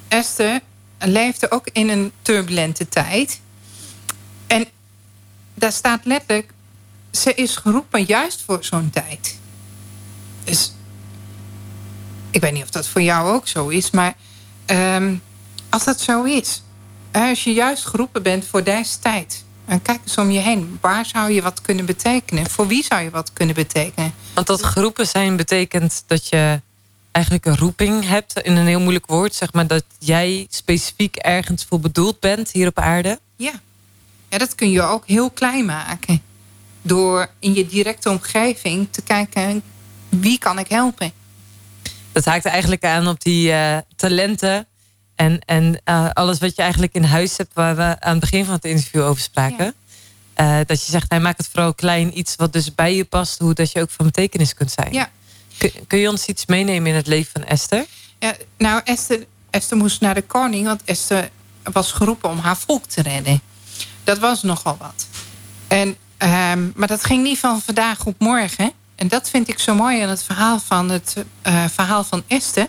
[0.08, 0.60] Esther
[0.98, 3.40] leefde ook in een turbulente tijd.
[4.46, 4.66] En
[5.54, 6.50] daar staat letterlijk,
[7.10, 9.38] ze is geroepen juist voor zo'n tijd.
[10.44, 10.72] Dus
[12.30, 14.14] ik weet niet of dat voor jou ook zo is, maar
[14.66, 15.22] um,
[15.68, 16.62] als dat zo is,
[17.12, 21.06] als je juist geroepen bent voor deze tijd, en kijk eens om je heen, waar
[21.06, 22.50] zou je wat kunnen betekenen?
[22.50, 24.14] Voor wie zou je wat kunnen betekenen?
[24.34, 26.60] Want dat geroepen zijn betekent dat je
[27.12, 29.34] eigenlijk een roeping hebt in een heel moeilijk woord.
[29.34, 33.20] Zeg maar dat jij specifiek ergens voor bedoeld bent hier op aarde.
[33.36, 33.52] Ja.
[34.28, 36.22] ja, dat kun je ook heel klein maken.
[36.82, 39.62] Door in je directe omgeving te kijken,
[40.08, 41.12] wie kan ik helpen?
[42.12, 44.66] Dat haakt eigenlijk aan op die uh, talenten
[45.14, 47.54] en, en uh, alles wat je eigenlijk in huis hebt...
[47.54, 49.74] waar we aan het begin van het interview over spraken.
[50.36, 50.60] Ja.
[50.60, 52.18] Uh, dat je zegt, hij maakt het vooral klein.
[52.18, 54.92] Iets wat dus bij je past, hoe dat je ook van betekenis kunt zijn.
[54.92, 55.10] Ja.
[55.86, 57.84] Kun, je ons iets meenemen in het leven van Esther?
[58.18, 60.66] Ja, nou, Esther, Esther moest naar de koning...
[60.66, 61.30] want Esther
[61.62, 63.40] was geroepen om haar volk te redden.
[64.04, 65.06] Dat was nogal wat.
[65.68, 65.88] En,
[66.18, 68.72] um, maar dat ging niet van vandaag op morgen.
[68.94, 72.68] En dat vind ik zo mooi aan het verhaal van, het, uh, verhaal van Esther.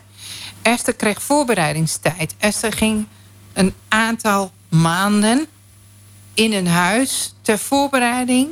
[0.61, 2.35] Esther kreeg voorbereidingstijd.
[2.37, 3.07] Esther ging
[3.53, 5.47] een aantal maanden
[6.33, 8.49] in een huis ter voorbereiding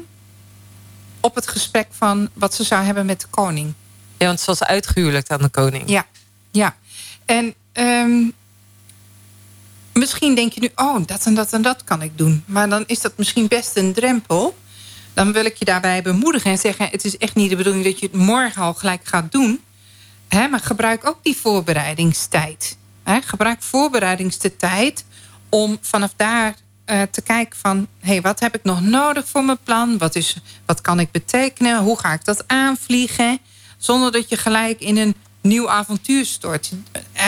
[1.20, 3.74] op het gesprek van wat ze zou hebben met de koning.
[4.22, 5.90] Ja, want ze was uitgehuwelijkd aan de koning.
[5.90, 6.06] Ja,
[6.52, 6.76] ja.
[7.26, 8.34] En um,
[9.94, 12.44] misschien denk je nu, oh, dat en dat en dat kan ik doen.
[12.46, 14.58] Maar dan is dat misschien best een drempel.
[15.14, 16.88] Dan wil ik je daarbij bemoedigen en zeggen...
[16.92, 19.62] het is echt niet de bedoeling dat je het morgen al gelijk gaat doen.
[20.28, 22.78] Hè, maar gebruik ook die voorbereidingstijd.
[23.04, 25.06] Hè, gebruik voorbereidingstijd
[25.50, 26.56] om vanaf daar
[26.86, 27.88] uh, te kijken van...
[28.00, 29.98] hey, wat heb ik nog nodig voor mijn plan?
[29.98, 31.84] Wat, is, wat kan ik betekenen?
[31.84, 33.40] Hoe ga ik dat aanvliegen?
[33.82, 36.72] Zonder dat je gelijk in een nieuw avontuur stort.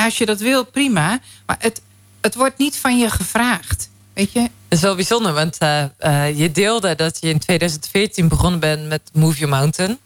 [0.05, 1.19] Als je dat wil, prima.
[1.45, 1.81] Maar het,
[2.21, 3.89] het wordt niet van je gevraagd.
[4.13, 4.39] Weet je?
[4.39, 8.87] Dat is wel bijzonder, want uh, uh, je deelde dat je in 2014 begonnen bent
[8.87, 9.97] met Move Your Mountain.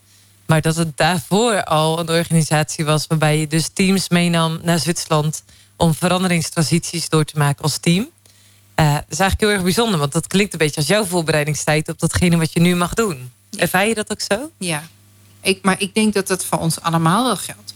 [0.46, 5.42] Maar dat het daarvoor al een organisatie was waarbij je dus teams meenam naar Zwitserland
[5.76, 8.08] om veranderingstransities door te maken als team.
[8.80, 11.88] Uh, dat is eigenlijk heel erg bijzonder, want dat klinkt een beetje als jouw voorbereidingstijd
[11.88, 13.32] op datgene wat je nu mag doen.
[13.56, 14.50] Ervaar je dat ook zo?
[14.58, 14.82] Ja,
[15.48, 17.74] ik, maar ik denk dat dat voor ons allemaal wel geldt.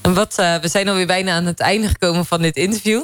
[0.00, 3.02] En wat, uh, we zijn alweer bijna aan het einde gekomen van dit interview.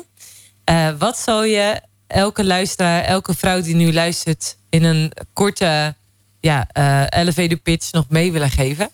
[0.71, 4.57] Uh, wat zou je elke luisteraar, elke vrouw die nu luistert...
[4.69, 5.95] in een korte
[6.41, 8.91] ja, uh, elevator pitch nog mee willen geven?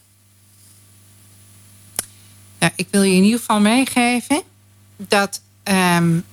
[2.58, 4.42] Ja, ik wil je in ieder geval meegeven...
[4.96, 6.24] dat um,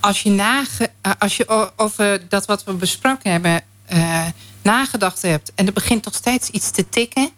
[0.00, 3.62] als, je nage, als je over dat wat we besproken hebben...
[4.62, 7.30] nagedacht hebt en er begint nog steeds iets te tikken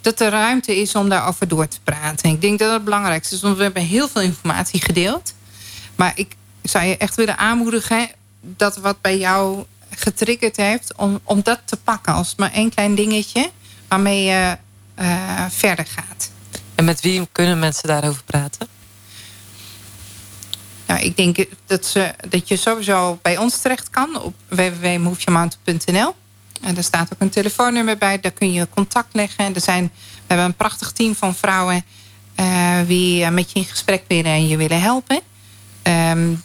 [0.00, 2.30] dat er ruimte is om daarover door te praten.
[2.30, 5.34] Ik denk dat dat het belangrijkste is, want we hebben heel veel informatie gedeeld.
[5.94, 8.10] Maar ik zou je echt willen aanmoedigen
[8.40, 12.94] dat wat bij jou getriggerd heeft, om, om dat te pakken als maar één klein
[12.94, 13.50] dingetje
[13.88, 14.56] waarmee je
[14.98, 16.30] uh, verder gaat.
[16.74, 18.68] En met wie kunnen mensen daarover praten?
[20.86, 26.14] Nou, ik denk dat, ze, dat je sowieso bij ons terecht kan op www.moveyourmountain.nl.
[26.60, 28.20] Daar staat ook een telefoonnummer bij.
[28.20, 29.44] Daar kun je contact leggen.
[29.44, 31.84] En er zijn, we hebben een prachtig team van vrouwen...
[32.86, 35.20] Die met je in gesprek willen en je willen helpen.
[35.82, 36.42] Um,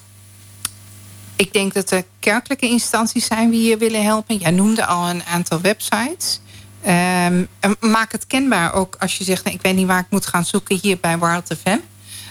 [1.35, 4.37] ik denk dat er kerkelijke instanties zijn die je willen helpen.
[4.37, 6.39] Jij noemde al een aantal websites.
[6.87, 7.47] Um,
[7.79, 9.43] maak het kenbaar ook als je zegt...
[9.43, 11.77] Nou, ik weet niet waar ik moet gaan zoeken hier bij Wild FM.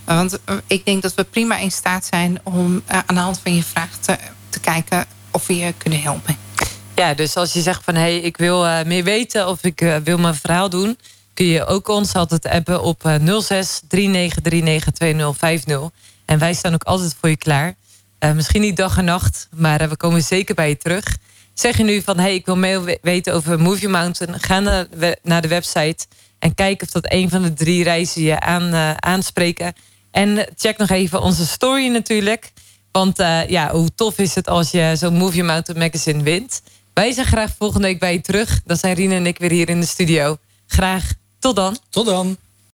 [0.05, 2.41] Want ik denk dat we prima in staat zijn...
[2.43, 4.19] om aan de hand van je vraag te,
[4.49, 6.37] te kijken of we je kunnen helpen.
[7.01, 9.81] Ja, dus als je zegt van hé, hey, ik wil uh, meer weten of ik
[9.81, 10.99] uh, wil mijn verhaal doen,
[11.35, 15.91] kun je ook ons altijd appen op uh, 06 3939 2050.
[16.25, 17.75] En wij staan ook altijd voor je klaar.
[18.35, 21.17] Misschien niet dag en nacht, maar we komen zeker bij je terug.
[21.55, 24.87] Zeg je nu van hé, hey, ik wil meer weten over Movie Mountain, ga naar,
[25.23, 26.07] naar de website
[26.39, 29.73] en kijk of dat een van de drie reizen je aan, aanspreken.
[30.11, 32.53] En check nog even onze story natuurlijk.
[32.93, 33.17] Want
[33.49, 36.63] ja, hoe tof is het als je zo'n Movie Mountain magazine wint.
[36.95, 38.61] Wij zijn graag volgende week bij je terug.
[38.65, 40.37] Dan zijn Rien en ik weer hier in de studio.
[40.67, 41.77] Graag tot dan.
[41.91, 42.37] Tot dan.